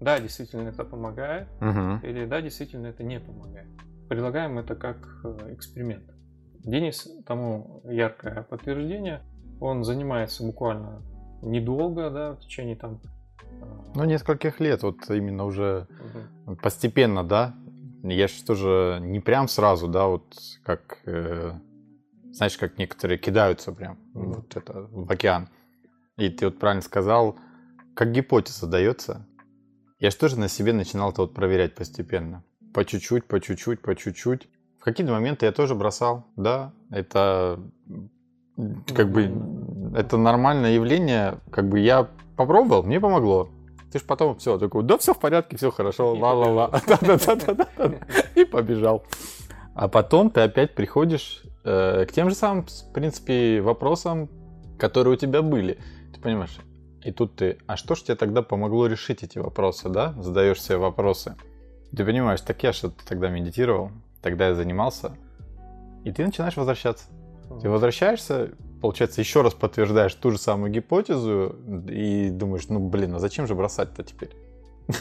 Да, 0.00 0.20
действительно 0.20 0.68
это 0.68 0.84
помогает, 0.84 1.48
угу. 1.60 2.06
или 2.06 2.26
да, 2.26 2.42
действительно 2.42 2.88
это 2.88 3.02
не 3.02 3.18
помогает. 3.18 3.68
Предлагаем 4.08 4.58
это 4.58 4.76
как 4.76 4.96
э, 5.24 5.54
эксперимент. 5.54 6.04
Денис 6.66 7.08
тому 7.24 7.80
яркое 7.84 8.42
подтверждение. 8.42 9.22
Он 9.60 9.84
занимается 9.84 10.42
буквально 10.42 11.00
недолго, 11.40 12.10
да, 12.10 12.32
в 12.32 12.40
течение 12.40 12.74
там... 12.74 13.00
Ну, 13.94 14.04
нескольких 14.04 14.58
лет, 14.58 14.82
вот 14.82 15.08
именно 15.08 15.44
уже 15.44 15.86
угу. 16.44 16.56
постепенно, 16.56 17.22
да. 17.22 17.54
Я 18.02 18.26
же 18.26 18.44
тоже 18.44 18.98
не 19.00 19.20
прям 19.20 19.46
сразу, 19.46 19.86
да, 19.86 20.06
вот 20.06 20.24
как, 20.64 20.98
э, 21.06 21.52
знаешь, 22.32 22.58
как 22.58 22.78
некоторые 22.78 23.18
кидаются 23.18 23.72
прям 23.72 23.98
угу. 24.12 24.34
вот 24.34 24.56
это, 24.56 24.88
в 24.90 25.10
океан. 25.10 25.48
И 26.18 26.28
ты 26.30 26.46
вот 26.46 26.58
правильно 26.58 26.82
сказал, 26.82 27.38
как 27.94 28.10
гипотеза 28.10 28.66
дается. 28.66 29.24
Я 30.00 30.10
же 30.10 30.16
тоже 30.16 30.38
на 30.38 30.48
себе 30.48 30.72
начинал 30.72 31.12
это 31.12 31.22
вот 31.22 31.32
проверять 31.32 31.76
постепенно. 31.76 32.44
По 32.74 32.84
чуть-чуть, 32.84 33.26
по 33.26 33.40
чуть-чуть, 33.40 33.80
по 33.80 33.94
чуть-чуть 33.94 34.48
какие-то 34.86 35.12
моменты 35.12 35.46
я 35.46 35.52
тоже 35.52 35.74
бросал, 35.74 36.26
да, 36.36 36.72
это 36.90 37.58
как 38.94 39.10
бы 39.10 39.32
это 39.96 40.16
нормальное 40.16 40.74
явление, 40.74 41.40
как 41.50 41.68
бы 41.68 41.80
я 41.80 42.08
попробовал, 42.36 42.84
мне 42.84 43.00
помогло. 43.00 43.48
Ты 43.90 43.98
же 43.98 44.04
потом 44.04 44.36
все, 44.36 44.58
такой, 44.58 44.84
да, 44.84 44.96
все 44.96 45.12
в 45.12 45.18
порядке, 45.18 45.56
все 45.56 45.72
хорошо, 45.72 46.14
ла-ла-ла, 46.14 46.70
и 48.36 48.44
побежал. 48.44 49.02
А 49.74 49.88
потом 49.88 50.30
ты 50.30 50.42
опять 50.42 50.76
приходишь 50.76 51.42
э, 51.64 52.06
к 52.08 52.12
тем 52.12 52.30
же 52.30 52.36
самым, 52.36 52.66
в 52.66 52.92
принципе, 52.92 53.60
вопросам, 53.60 54.28
которые 54.78 55.14
у 55.14 55.16
тебя 55.16 55.42
были. 55.42 55.78
Ты 56.14 56.20
понимаешь, 56.20 56.58
и 57.02 57.10
тут 57.10 57.34
ты, 57.34 57.58
а 57.66 57.76
что 57.76 57.96
ж 57.96 58.02
тебе 58.02 58.14
тогда 58.14 58.42
помогло 58.42 58.86
решить 58.86 59.24
эти 59.24 59.38
вопросы, 59.38 59.88
да? 59.88 60.14
Задаешь 60.20 60.62
себе 60.62 60.76
вопросы. 60.76 61.34
Ты 61.90 62.04
понимаешь, 62.04 62.40
так 62.40 62.62
я 62.62 62.72
что 62.72 62.90
тогда 62.90 63.28
медитировал, 63.28 63.90
тогда 64.26 64.48
я 64.48 64.54
занимался. 64.56 65.12
И 66.02 66.10
ты 66.10 66.24
начинаешь 66.24 66.56
возвращаться. 66.56 67.04
Ты 67.62 67.70
возвращаешься, 67.70 68.50
получается, 68.82 69.20
еще 69.20 69.42
раз 69.42 69.54
подтверждаешь 69.54 70.14
ту 70.14 70.32
же 70.32 70.38
самую 70.38 70.72
гипотезу 70.72 71.54
и 71.88 72.30
думаешь, 72.30 72.68
ну 72.68 72.80
блин, 72.80 73.14
а 73.14 73.20
зачем 73.20 73.46
же 73.46 73.54
бросать-то 73.54 74.02
теперь? 74.02 74.30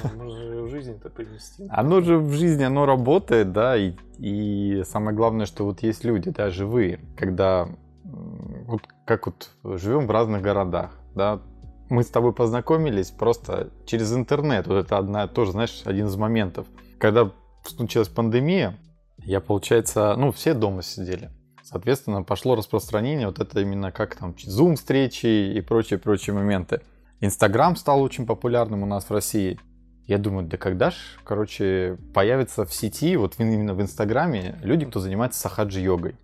Оно 0.03 0.29
же 0.29 0.61
в 0.61 0.69
жизни 0.69 0.93
это 0.93 1.09
привести. 1.09 1.65
Оно 1.71 2.01
же 2.01 2.19
в 2.19 2.33
жизни, 2.33 2.63
оно 2.63 2.85
работает, 2.85 3.51
да, 3.51 3.75
и, 3.75 3.93
и 4.19 4.83
самое 4.85 5.17
главное, 5.17 5.47
что 5.47 5.65
вот 5.65 5.81
есть 5.81 6.03
люди, 6.03 6.29
да, 6.29 6.51
живые, 6.51 6.99
когда 7.17 7.67
вот 8.03 8.81
как 9.05 9.25
вот 9.25 9.49
живем 9.63 10.05
в 10.05 10.11
разных 10.11 10.43
городах, 10.43 10.91
да, 11.15 11.41
мы 11.89 12.03
с 12.03 12.09
тобой 12.09 12.31
познакомились 12.31 13.09
просто 13.09 13.71
через 13.88 14.13
интернет, 14.13 14.67
вот 14.67 14.85
это 14.85 14.99
одна, 14.99 15.27
тоже, 15.27 15.53
знаешь, 15.53 15.81
один 15.85 16.05
из 16.05 16.15
моментов. 16.15 16.67
Когда 16.99 17.31
случилась 17.63 18.07
пандемия, 18.07 18.77
я, 19.25 19.41
получается, 19.41 20.15
ну, 20.15 20.31
все 20.31 20.53
дома 20.53 20.81
сидели. 20.81 21.31
Соответственно, 21.63 22.21
пошло 22.21 22.55
распространение 22.55 23.27
вот 23.27 23.39
это 23.39 23.59
именно 23.59 23.91
как 23.91 24.15
там 24.15 24.35
Zoom 24.38 24.75
встречи 24.75 25.25
и 25.25 25.61
прочие-прочие 25.61 26.35
моменты. 26.35 26.81
Инстаграм 27.21 27.75
стал 27.75 28.01
очень 28.01 28.27
популярным 28.27 28.83
у 28.83 28.85
нас 28.85 29.05
в 29.05 29.11
России. 29.11 29.59
Я 30.05 30.19
думаю, 30.19 30.47
да 30.47 30.57
когда 30.57 30.91
ж, 30.91 30.95
короче, 31.23 31.97
появится 32.13 32.65
в 32.65 32.73
сети, 32.73 33.17
вот 33.17 33.35
именно 33.39 33.73
в 33.73 33.81
Инстаграме, 33.81 34.59
люди, 34.61 34.85
кто 34.85 34.99
занимается 34.99 35.39
сахаджи-йогой. 35.39 36.15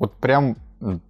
Вот 0.00 0.14
прям, 0.14 0.56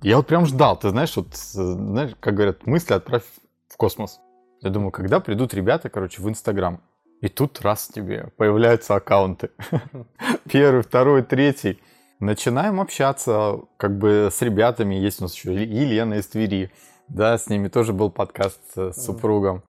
я 0.03 0.19
вот 0.19 0.27
прям 0.27 0.45
ждал, 0.45 0.79
ты 0.79 0.91
знаешь, 0.91 1.17
вот, 1.17 1.35
знаешь, 1.35 2.13
как 2.21 2.35
говорят, 2.35 2.67
мысли 2.67 2.93
отправь 2.93 3.25
в 3.69 3.77
космос. 3.79 4.21
Я 4.61 4.69
думаю, 4.69 4.91
когда 4.91 5.21
придут 5.21 5.55
ребята, 5.55 5.89
короче, 5.89 6.21
в 6.21 6.29
Инстаграм. 6.29 6.83
И 7.21 7.29
тут 7.29 7.61
раз 7.63 7.89
тебе 7.89 8.31
появляются 8.37 8.95
аккаунты. 8.95 9.51
Первый, 10.51 10.83
второй, 10.83 11.23
третий. 11.23 11.81
Начинаем 12.21 12.81
общаться 12.81 13.61
как 13.77 13.99
бы 13.99 14.29
с 14.33 14.41
ребятами. 14.41 14.95
Есть 14.95 15.21
у 15.21 15.25
нас 15.25 15.35
еще 15.35 15.53
Елена 15.55 16.15
из 16.15 16.29
Твери. 16.29 16.71
Да, 17.09 17.37
с 17.37 17.49
ними 17.49 17.69
тоже 17.69 17.93
был 17.93 18.11
подкаст 18.11 18.61
с 18.75 18.93
супругом. 18.93 19.63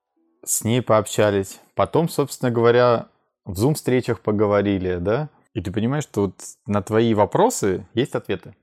С 0.45 0.63
ней 0.63 0.81
пообщались. 0.81 1.59
Потом, 1.75 2.07
собственно 2.07 2.51
говоря, 2.51 3.07
в 3.45 3.53
Zoom-встречах 3.53 4.21
поговорили, 4.21 4.97
да. 4.97 5.29
И 5.53 5.61
ты 5.61 5.71
понимаешь, 5.71 6.03
что 6.03 6.21
вот 6.27 6.35
на 6.67 6.83
твои 6.83 7.13
вопросы 7.13 7.87
есть 7.93 8.13
ответы. 8.13 8.55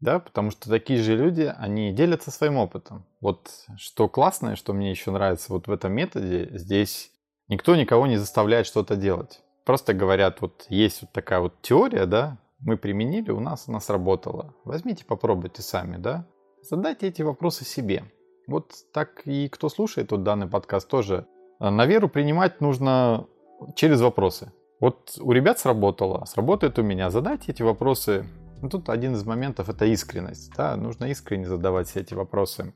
Да, 0.00 0.18
потому 0.18 0.50
что 0.50 0.68
такие 0.68 1.00
же 1.02 1.16
люди, 1.16 1.52
они 1.56 1.92
делятся 1.92 2.30
своим 2.30 2.56
опытом. 2.56 3.06
Вот 3.20 3.50
что 3.76 4.08
классное, 4.08 4.56
что 4.56 4.72
мне 4.72 4.90
еще 4.90 5.12
нравится 5.12 5.52
вот 5.52 5.66
в 5.66 5.72
этом 5.72 5.92
методе, 5.92 6.50
здесь 6.52 7.13
Никто 7.48 7.76
никого 7.76 8.06
не 8.06 8.16
заставляет 8.16 8.66
что-то 8.66 8.96
делать. 8.96 9.42
Просто 9.64 9.94
говорят, 9.94 10.40
вот 10.40 10.66
есть 10.68 11.02
вот 11.02 11.12
такая 11.12 11.40
вот 11.40 11.60
теория, 11.62 12.06
да, 12.06 12.38
мы 12.60 12.76
применили, 12.76 13.30
у 13.30 13.40
нас 13.40 13.68
она 13.68 13.80
сработала. 13.80 14.54
Возьмите, 14.64 15.04
попробуйте 15.04 15.62
сами, 15.62 15.96
да. 15.96 16.26
Задайте 16.62 17.08
эти 17.08 17.22
вопросы 17.22 17.64
себе. 17.64 18.04
Вот 18.46 18.72
так 18.92 19.22
и 19.26 19.48
кто 19.48 19.68
слушает 19.68 20.10
вот 20.10 20.22
данный 20.22 20.46
подкаст 20.46 20.88
тоже. 20.88 21.26
А, 21.58 21.70
на 21.70 21.86
веру 21.86 22.08
принимать 22.08 22.60
нужно 22.60 23.26
через 23.74 24.00
вопросы. 24.00 24.52
Вот 24.80 25.18
у 25.20 25.32
ребят 25.32 25.58
сработало, 25.58 26.24
сработает 26.24 26.78
у 26.78 26.82
меня. 26.82 27.10
Задайте 27.10 27.52
эти 27.52 27.62
вопросы. 27.62 28.26
Ну, 28.60 28.68
тут 28.68 28.88
один 28.88 29.14
из 29.14 29.24
моментов 29.24 29.68
это 29.68 29.84
искренность. 29.86 30.52
Да? 30.56 30.76
Нужно 30.76 31.06
искренне 31.06 31.46
задавать 31.46 31.88
все 31.88 32.00
эти 32.00 32.14
вопросы. 32.14 32.74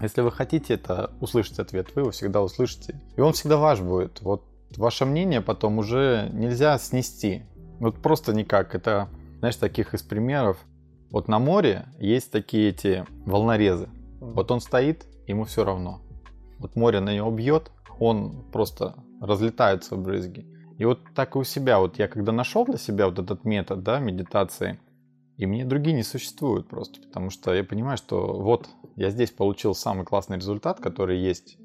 Если 0.00 0.20
вы 0.20 0.30
хотите 0.30 0.74
это 0.74 1.10
услышать 1.20 1.58
ответ, 1.58 1.94
вы 1.94 2.02
его 2.02 2.10
всегда 2.10 2.42
услышите. 2.42 3.00
И 3.16 3.20
он 3.20 3.32
всегда 3.32 3.56
ваш 3.56 3.80
будет. 3.80 4.20
Вот 4.22 4.44
ваше 4.76 5.04
мнение 5.04 5.40
потом 5.40 5.78
уже 5.78 6.28
нельзя 6.32 6.78
снести. 6.78 7.42
Вот 7.80 8.00
просто 8.00 8.32
никак. 8.32 8.74
Это, 8.74 9.08
знаешь, 9.38 9.56
таких 9.56 9.94
из 9.94 10.02
примеров. 10.02 10.58
Вот 11.10 11.28
на 11.28 11.38
море 11.38 11.86
есть 11.98 12.30
такие 12.30 12.70
эти 12.70 13.06
волнорезы. 13.24 13.88
Вот 14.20 14.50
он 14.50 14.60
стоит, 14.60 15.06
ему 15.26 15.44
все 15.44 15.64
равно. 15.64 16.00
Вот 16.58 16.76
море 16.76 17.00
на 17.00 17.14
него 17.14 17.30
бьет, 17.30 17.70
он 17.98 18.44
просто 18.52 18.94
разлетается 19.20 19.96
в 19.96 20.02
брызги. 20.02 20.46
И 20.76 20.84
вот 20.84 21.00
так 21.14 21.34
и 21.34 21.38
у 21.38 21.44
себя. 21.44 21.78
Вот 21.78 21.98
я 21.98 22.08
когда 22.08 22.32
нашел 22.32 22.64
для 22.64 22.78
себя 22.78 23.06
вот 23.06 23.18
этот 23.18 23.44
метод 23.44 23.82
да, 23.82 23.98
медитации, 23.98 24.78
и 25.38 25.46
мне 25.46 25.64
другие 25.64 25.94
не 25.94 26.02
существуют 26.02 26.68
просто, 26.68 27.00
потому 27.00 27.30
что 27.30 27.54
я 27.54 27.62
понимаю, 27.62 27.96
что 27.96 28.34
вот 28.42 28.68
я 28.96 29.10
здесь 29.10 29.30
получил 29.30 29.72
самый 29.72 30.04
классный 30.04 30.36
результат, 30.36 30.80
который 30.80 31.20
есть. 31.20 31.58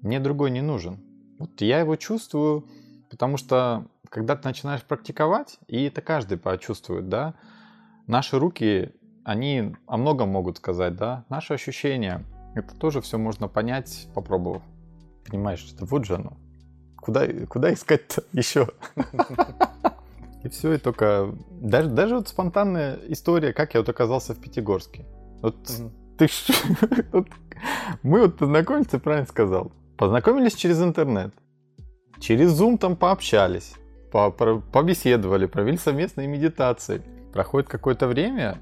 Мне 0.00 0.20
другой 0.20 0.52
не 0.52 0.62
нужен. 0.62 1.00
Вот 1.40 1.60
я 1.60 1.80
его 1.80 1.96
чувствую, 1.96 2.68
потому 3.10 3.36
что 3.36 3.88
когда 4.08 4.36
ты 4.36 4.46
начинаешь 4.46 4.84
практиковать, 4.84 5.58
и 5.66 5.82
это 5.84 6.02
каждый 6.02 6.38
почувствует, 6.38 7.08
да, 7.08 7.34
наши 8.06 8.38
руки 8.38 8.92
они 9.24 9.74
о 9.88 9.96
многом 9.96 10.28
могут 10.28 10.58
сказать, 10.58 10.94
да. 10.94 11.24
Наши 11.28 11.52
ощущения, 11.52 12.24
это 12.54 12.76
тоже 12.76 13.00
все 13.00 13.18
можно 13.18 13.48
понять, 13.48 14.06
попробовав. 14.14 14.62
Понимаешь, 15.26 15.58
что 15.58 15.84
вот 15.84 16.04
же 16.04 16.14
оно. 16.14 16.36
Куда, 16.96 17.26
куда 17.48 17.74
искать-то 17.74 18.22
еще? 18.32 18.68
И 20.46 20.48
все, 20.48 20.74
и 20.74 20.78
только... 20.78 21.34
Даже, 21.50 21.88
даже 21.88 22.14
вот 22.14 22.28
спонтанная 22.28 23.00
история, 23.08 23.52
как 23.52 23.74
я 23.74 23.80
вот 23.80 23.88
оказался 23.88 24.32
в 24.32 24.38
Пятигорске. 24.38 25.04
Вот 25.42 25.56
ты 26.16 26.28
ж... 26.28 26.46
Мы 28.04 28.20
вот 28.20 28.38
познакомились, 28.38 28.86
ты 28.86 29.00
правильно 29.00 29.26
сказал. 29.26 29.72
Познакомились 29.98 30.54
через 30.54 30.80
интернет. 30.80 31.34
Через 32.20 32.60
Zoom 32.60 32.78
там 32.78 32.94
пообщались, 32.94 33.74
по, 34.12 34.30
про, 34.30 34.60
побеседовали, 34.60 35.46
провели 35.46 35.78
совместные 35.78 36.28
медитации. 36.28 37.02
Проходит 37.32 37.68
какое-то 37.68 38.06
время, 38.06 38.60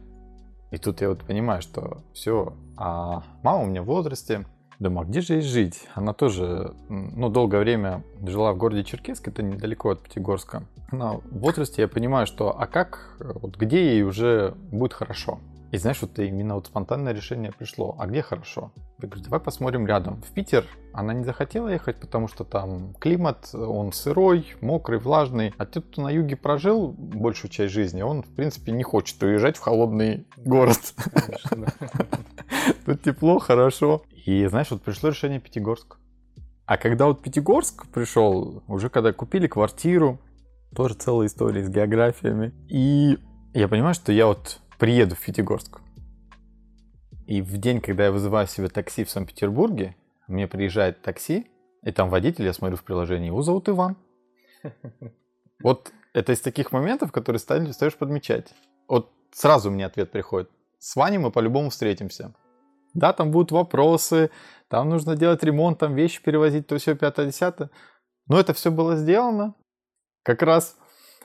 и 0.70 0.78
тут 0.78 1.02
я 1.02 1.10
вот 1.10 1.20
понимаю, 1.20 1.60
что 1.60 1.98
все, 2.14 2.54
а 2.78 3.22
мама 3.42 3.64
у 3.64 3.66
меня 3.66 3.82
в 3.82 3.86
возрасте, 3.86 4.46
Думаю, 4.78 5.06
а 5.06 5.08
где 5.08 5.20
же 5.20 5.34
ей 5.34 5.42
жить? 5.42 5.88
Она 5.94 6.12
тоже, 6.12 6.74
ну, 6.88 7.28
долгое 7.28 7.60
время 7.60 8.02
жила 8.26 8.52
в 8.52 8.56
городе 8.56 8.84
Черкесск, 8.84 9.28
это 9.28 9.42
недалеко 9.42 9.90
от 9.90 10.02
Пятигорска. 10.02 10.64
Но 10.92 11.20
в 11.30 11.38
возрасте 11.38 11.82
я 11.82 11.88
понимаю, 11.88 12.26
что 12.26 12.58
а 12.58 12.66
как, 12.66 13.16
вот 13.18 13.56
где 13.56 13.92
ей 13.92 14.02
уже 14.02 14.54
будет 14.70 14.92
хорошо? 14.92 15.38
И 15.74 15.76
знаешь, 15.76 16.00
вот 16.02 16.16
именно 16.20 16.54
вот 16.54 16.66
спонтанное 16.66 17.12
решение 17.12 17.50
пришло. 17.50 17.96
А 17.98 18.06
где 18.06 18.22
хорошо? 18.22 18.70
Я 19.02 19.08
говорю, 19.08 19.24
давай 19.24 19.40
посмотрим 19.40 19.88
рядом. 19.88 20.22
В 20.22 20.32
Питер 20.32 20.64
она 20.92 21.12
не 21.12 21.24
захотела 21.24 21.66
ехать, 21.66 21.98
потому 21.98 22.28
что 22.28 22.44
там 22.44 22.94
климат, 23.00 23.52
он 23.52 23.92
сырой, 23.92 24.54
мокрый, 24.60 25.00
влажный. 25.00 25.52
А 25.58 25.66
тот, 25.66 25.86
кто 25.86 26.02
на 26.02 26.10
юге 26.10 26.36
прожил 26.36 26.94
большую 26.96 27.50
часть 27.50 27.72
жизни, 27.72 28.02
он, 28.02 28.22
в 28.22 28.28
принципе, 28.36 28.70
не 28.70 28.84
хочет 28.84 29.20
уезжать 29.20 29.56
в 29.56 29.60
холодный 29.62 30.28
город. 30.36 30.78
Тут 32.86 33.02
тепло, 33.02 33.40
хорошо. 33.40 34.04
И 34.24 34.46
знаешь, 34.46 34.70
вот 34.70 34.82
пришло 34.82 35.10
решение 35.10 35.40
Пятигорск. 35.40 35.98
А 36.66 36.78
когда 36.78 37.06
вот 37.06 37.22
Пятигорск 37.22 37.86
пришел, 37.88 38.62
уже 38.68 38.88
когда 38.88 39.12
купили 39.12 39.46
квартиру, 39.46 40.18
тоже 40.74 40.94
целая 40.94 41.26
история 41.26 41.62
с 41.62 41.68
географиями. 41.68 42.52
И 42.68 43.18
я 43.52 43.68
понимаю, 43.68 43.94
что 43.94 44.12
я 44.12 44.26
вот 44.26 44.60
приеду 44.78 45.14
в 45.14 45.20
Пятигорск. 45.20 45.80
И 47.26 47.42
в 47.42 47.56
день, 47.58 47.80
когда 47.80 48.04
я 48.04 48.12
вызываю 48.12 48.46
себе 48.46 48.68
такси 48.68 49.04
в 49.04 49.10
Санкт-Петербурге, 49.10 49.94
мне 50.26 50.46
приезжает 50.46 51.02
такси, 51.02 51.46
и 51.82 51.92
там 51.92 52.08
водитель, 52.08 52.44
я 52.44 52.52
смотрю 52.52 52.76
в 52.76 52.84
приложении, 52.84 53.26
его 53.26 53.42
зовут 53.42 53.68
Иван. 53.68 53.96
Вот 55.62 55.92
это 56.12 56.32
из 56.32 56.40
таких 56.40 56.72
моментов, 56.72 57.10
которые 57.12 57.38
стаешь 57.38 57.96
подмечать. 57.96 58.52
Вот 58.86 59.12
сразу 59.32 59.70
мне 59.70 59.86
ответ 59.86 60.10
приходит. 60.10 60.50
С 60.78 60.96
Ваней 60.96 61.16
мы 61.16 61.30
по-любому 61.30 61.70
встретимся. 61.70 62.34
Да, 62.94 63.12
там 63.12 63.30
будут 63.30 63.52
вопросы, 63.52 64.30
там 64.68 64.88
нужно 64.88 65.16
делать 65.16 65.42
ремонт, 65.42 65.78
там 65.78 65.94
вещи 65.94 66.22
перевозить, 66.22 66.66
то 66.66 66.78
все, 66.78 66.94
пятое, 66.94 67.26
десятое. 67.26 67.70
Но 68.28 68.38
это 68.38 68.54
все 68.54 68.70
было 68.70 68.96
сделано. 68.96 69.54
Как 70.22 70.42
раз 70.42 70.76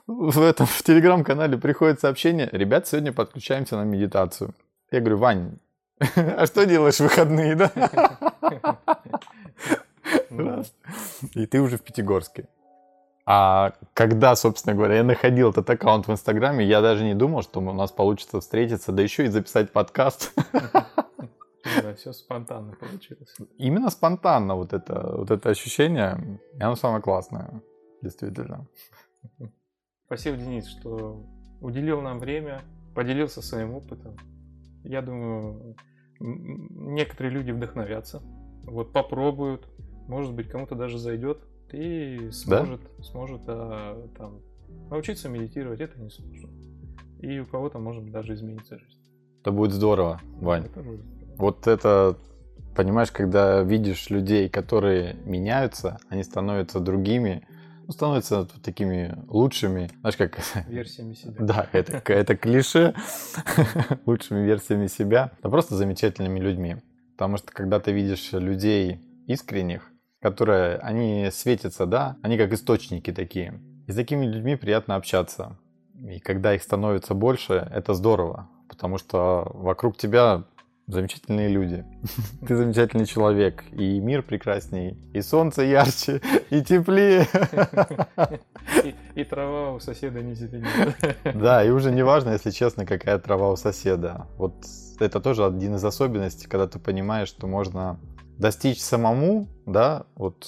в 0.06 0.42
этом 0.42 0.66
в 0.66 0.82
телеграм-канале 0.82 1.56
приходит 1.56 2.00
сообщение, 2.00 2.48
ребят, 2.52 2.86
сегодня 2.86 3.12
подключаемся 3.12 3.76
на 3.76 3.84
медитацию. 3.84 4.54
Я 4.90 5.00
говорю, 5.00 5.18
Вань, 5.18 5.58
а 6.16 6.46
что 6.46 6.66
делаешь 6.66 6.96
в 6.96 7.00
выходные, 7.00 7.54
да? 7.56 7.70
Раз. 10.30 10.72
И 11.34 11.46
ты 11.46 11.60
уже 11.60 11.78
в 11.78 11.82
Пятигорске. 11.82 12.48
А 13.26 13.74
когда, 13.94 14.34
собственно 14.34 14.74
говоря, 14.74 14.96
я 14.96 15.04
находил 15.04 15.50
этот 15.50 15.68
аккаунт 15.70 16.08
в 16.08 16.12
Инстаграме, 16.12 16.64
я 16.64 16.80
даже 16.80 17.04
не 17.04 17.14
думал, 17.14 17.42
что 17.42 17.60
у 17.60 17.72
нас 17.72 17.92
получится 17.92 18.40
встретиться, 18.40 18.90
да 18.90 19.02
еще 19.02 19.24
и 19.24 19.28
записать 19.28 19.70
подкаст. 19.70 20.32
Да, 21.82 21.94
все 21.94 22.12
спонтанно 22.12 22.72
получилось. 22.72 23.34
Именно 23.58 23.90
спонтанно 23.90 24.54
вот 24.56 24.72
это, 24.72 25.16
вот 25.16 25.30
это 25.30 25.50
ощущение, 25.50 26.40
и 26.56 26.62
оно 26.62 26.76
самое 26.76 27.02
классное, 27.02 27.62
действительно. 28.02 28.66
Спасибо, 30.06 30.36
Денис, 30.36 30.66
что 30.66 31.24
уделил 31.60 32.00
нам 32.00 32.18
время, 32.18 32.62
поделился 32.94 33.42
своим 33.42 33.74
опытом. 33.74 34.16
Я 34.82 35.02
думаю, 35.02 35.76
некоторые 36.18 37.32
люди 37.32 37.52
вдохновятся, 37.52 38.22
вот 38.64 38.92
попробуют, 38.92 39.66
может 40.08 40.34
быть, 40.34 40.48
кому-то 40.48 40.74
даже 40.74 40.98
зайдет 40.98 41.38
и 41.72 42.30
сможет, 42.32 42.82
да? 42.82 43.02
сможет 43.04 43.42
а, 43.46 44.08
там, 44.16 44.40
научиться 44.90 45.28
медитировать, 45.28 45.80
это 45.80 46.00
не 46.00 46.10
сложно. 46.10 46.50
И 47.20 47.38
у 47.38 47.46
кого-то, 47.46 47.78
может 47.78 48.10
даже 48.10 48.34
изменится 48.34 48.78
жизнь. 48.78 49.00
Это 49.40 49.52
будет 49.52 49.72
здорово, 49.72 50.20
Вань. 50.40 50.64
Это 50.64 50.82
будет. 50.82 51.04
Вот 51.40 51.66
это 51.66 52.18
понимаешь, 52.76 53.10
когда 53.10 53.62
видишь 53.62 54.10
людей, 54.10 54.50
которые 54.50 55.14
меняются, 55.24 55.98
они 56.10 56.22
становятся 56.22 56.80
другими, 56.80 57.46
ну, 57.86 57.94
становятся 57.94 58.46
такими 58.62 59.16
лучшими, 59.26 59.90
знаешь, 60.00 60.18
как... 60.18 60.38
Версиями 60.68 61.14
себя. 61.14 61.34
Да, 61.38 61.66
это, 61.72 62.02
это 62.12 62.36
клише, 62.36 62.94
лучшими 64.04 64.44
версиями 64.44 64.86
себя, 64.86 65.32
да 65.42 65.48
просто 65.48 65.76
замечательными 65.76 66.38
людьми. 66.38 66.76
Потому 67.16 67.38
что 67.38 67.52
когда 67.52 67.80
ты 67.80 67.92
видишь 67.92 68.32
людей 68.32 69.00
искренних, 69.26 69.90
которые, 70.20 70.76
они 70.76 71.30
светятся, 71.32 71.86
да, 71.86 72.18
они 72.22 72.36
как 72.36 72.52
источники 72.52 73.12
такие. 73.14 73.62
И 73.88 73.92
с 73.92 73.94
такими 73.94 74.26
людьми 74.26 74.56
приятно 74.56 74.96
общаться. 74.96 75.56
И 75.94 76.20
когда 76.20 76.54
их 76.54 76.62
становится 76.62 77.14
больше, 77.14 77.66
это 77.72 77.94
здорово, 77.94 78.50
потому 78.68 78.98
что 78.98 79.50
вокруг 79.54 79.96
тебя 79.96 80.44
замечательные 80.92 81.48
люди. 81.48 81.84
Ты 82.46 82.56
замечательный 82.56 83.06
человек. 83.06 83.64
И 83.72 83.98
мир 84.00 84.22
прекрасней. 84.22 84.96
И 85.12 85.20
солнце 85.20 85.62
ярче, 85.62 86.20
и 86.50 86.62
теплее. 86.62 87.26
И, 88.84 88.94
и 89.14 89.24
трава 89.24 89.72
у 89.72 89.80
соседа 89.80 90.22
не 90.22 90.34
зеленее. 90.34 90.94
Да, 91.34 91.64
и 91.64 91.70
уже 91.70 91.92
не 91.92 92.02
важно, 92.02 92.30
если 92.30 92.50
честно, 92.50 92.86
какая 92.86 93.18
трава 93.18 93.50
у 93.50 93.56
соседа. 93.56 94.26
Вот 94.36 94.54
это 94.98 95.20
тоже 95.20 95.44
один 95.44 95.76
из 95.76 95.84
особенностей, 95.84 96.48
когда 96.48 96.66
ты 96.66 96.78
понимаешь, 96.78 97.28
что 97.28 97.46
можно 97.46 97.98
достичь 98.38 98.80
самому, 98.80 99.48
да, 99.66 100.04
вот 100.16 100.46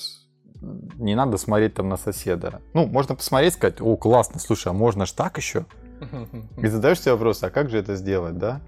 не 0.98 1.14
надо 1.14 1.36
смотреть 1.36 1.74
там 1.74 1.88
на 1.88 1.96
соседа. 1.96 2.60
Ну, 2.72 2.86
можно 2.86 3.14
посмотреть, 3.14 3.54
сказать, 3.54 3.80
о, 3.80 3.96
классно, 3.96 4.38
слушай, 4.38 4.68
а 4.68 4.72
можно 4.72 5.06
ж 5.06 5.12
так 5.12 5.36
еще? 5.36 5.66
И 6.56 6.66
задаешь 6.66 7.00
себе 7.00 7.12
вопрос, 7.12 7.42
а 7.42 7.50
как 7.50 7.70
же 7.70 7.78
это 7.78 7.96
сделать, 7.96 8.38
да? 8.38 8.60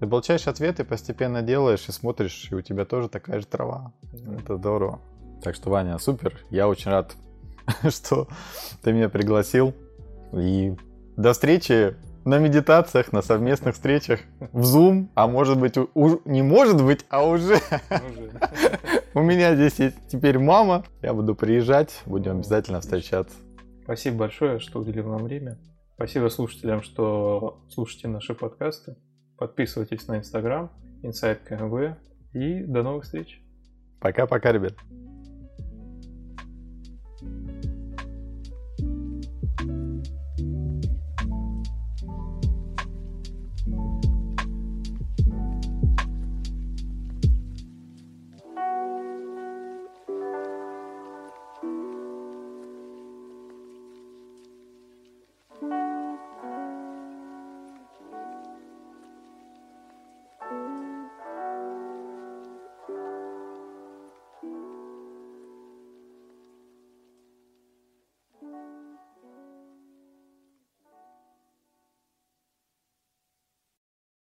Ты 0.00 0.06
получаешь 0.06 0.46
ответы, 0.46 0.82
постепенно 0.84 1.42
делаешь 1.42 1.84
и 1.86 1.92
смотришь, 1.92 2.48
и 2.50 2.54
у 2.54 2.62
тебя 2.62 2.86
тоже 2.86 3.10
такая 3.10 3.40
же 3.40 3.46
трава. 3.46 3.92
Это 4.38 4.56
здорово. 4.56 5.00
Так 5.42 5.54
что, 5.54 5.68
Ваня, 5.68 5.98
супер. 5.98 6.40
Я 6.48 6.68
очень 6.68 6.90
рад, 6.90 7.14
что 7.90 8.26
ты 8.82 8.92
меня 8.92 9.10
пригласил. 9.10 9.74
И 10.32 10.74
до 11.18 11.34
встречи 11.34 11.94
на 12.24 12.38
медитациях, 12.38 13.12
на 13.12 13.20
совместных 13.20 13.74
встречах 13.74 14.20
в 14.52 14.62
Zoom, 14.62 15.08
а 15.14 15.26
может 15.26 15.60
быть, 15.60 15.76
у, 15.76 16.20
не 16.24 16.42
может 16.42 16.82
быть, 16.82 17.04
а 17.10 17.26
уже. 17.26 17.58
У 19.14 19.20
меня 19.20 19.54
здесь 19.54 19.78
есть 19.80 19.96
теперь 20.08 20.38
мама. 20.38 20.84
Я 21.02 21.12
буду 21.12 21.34
приезжать, 21.34 22.00
будем 22.06 22.38
обязательно 22.38 22.80
встречаться. 22.80 23.36
Спасибо 23.84 24.18
большое, 24.18 24.60
что 24.60 24.80
уделил 24.80 25.08
нам 25.08 25.24
время. 25.24 25.58
Спасибо 25.96 26.28
слушателям, 26.28 26.82
что 26.82 27.60
слушаете 27.68 28.08
наши 28.08 28.34
подкасты. 28.34 28.96
Подписывайтесь 29.40 30.06
на 30.06 30.18
Инстаграм, 30.18 30.70
Inside 31.02 31.38
КМВ 31.46 31.96
и 32.34 32.62
до 32.62 32.82
новых 32.82 33.04
встреч. 33.04 33.42
Пока-пока, 33.98 34.52
ребят. 34.52 34.74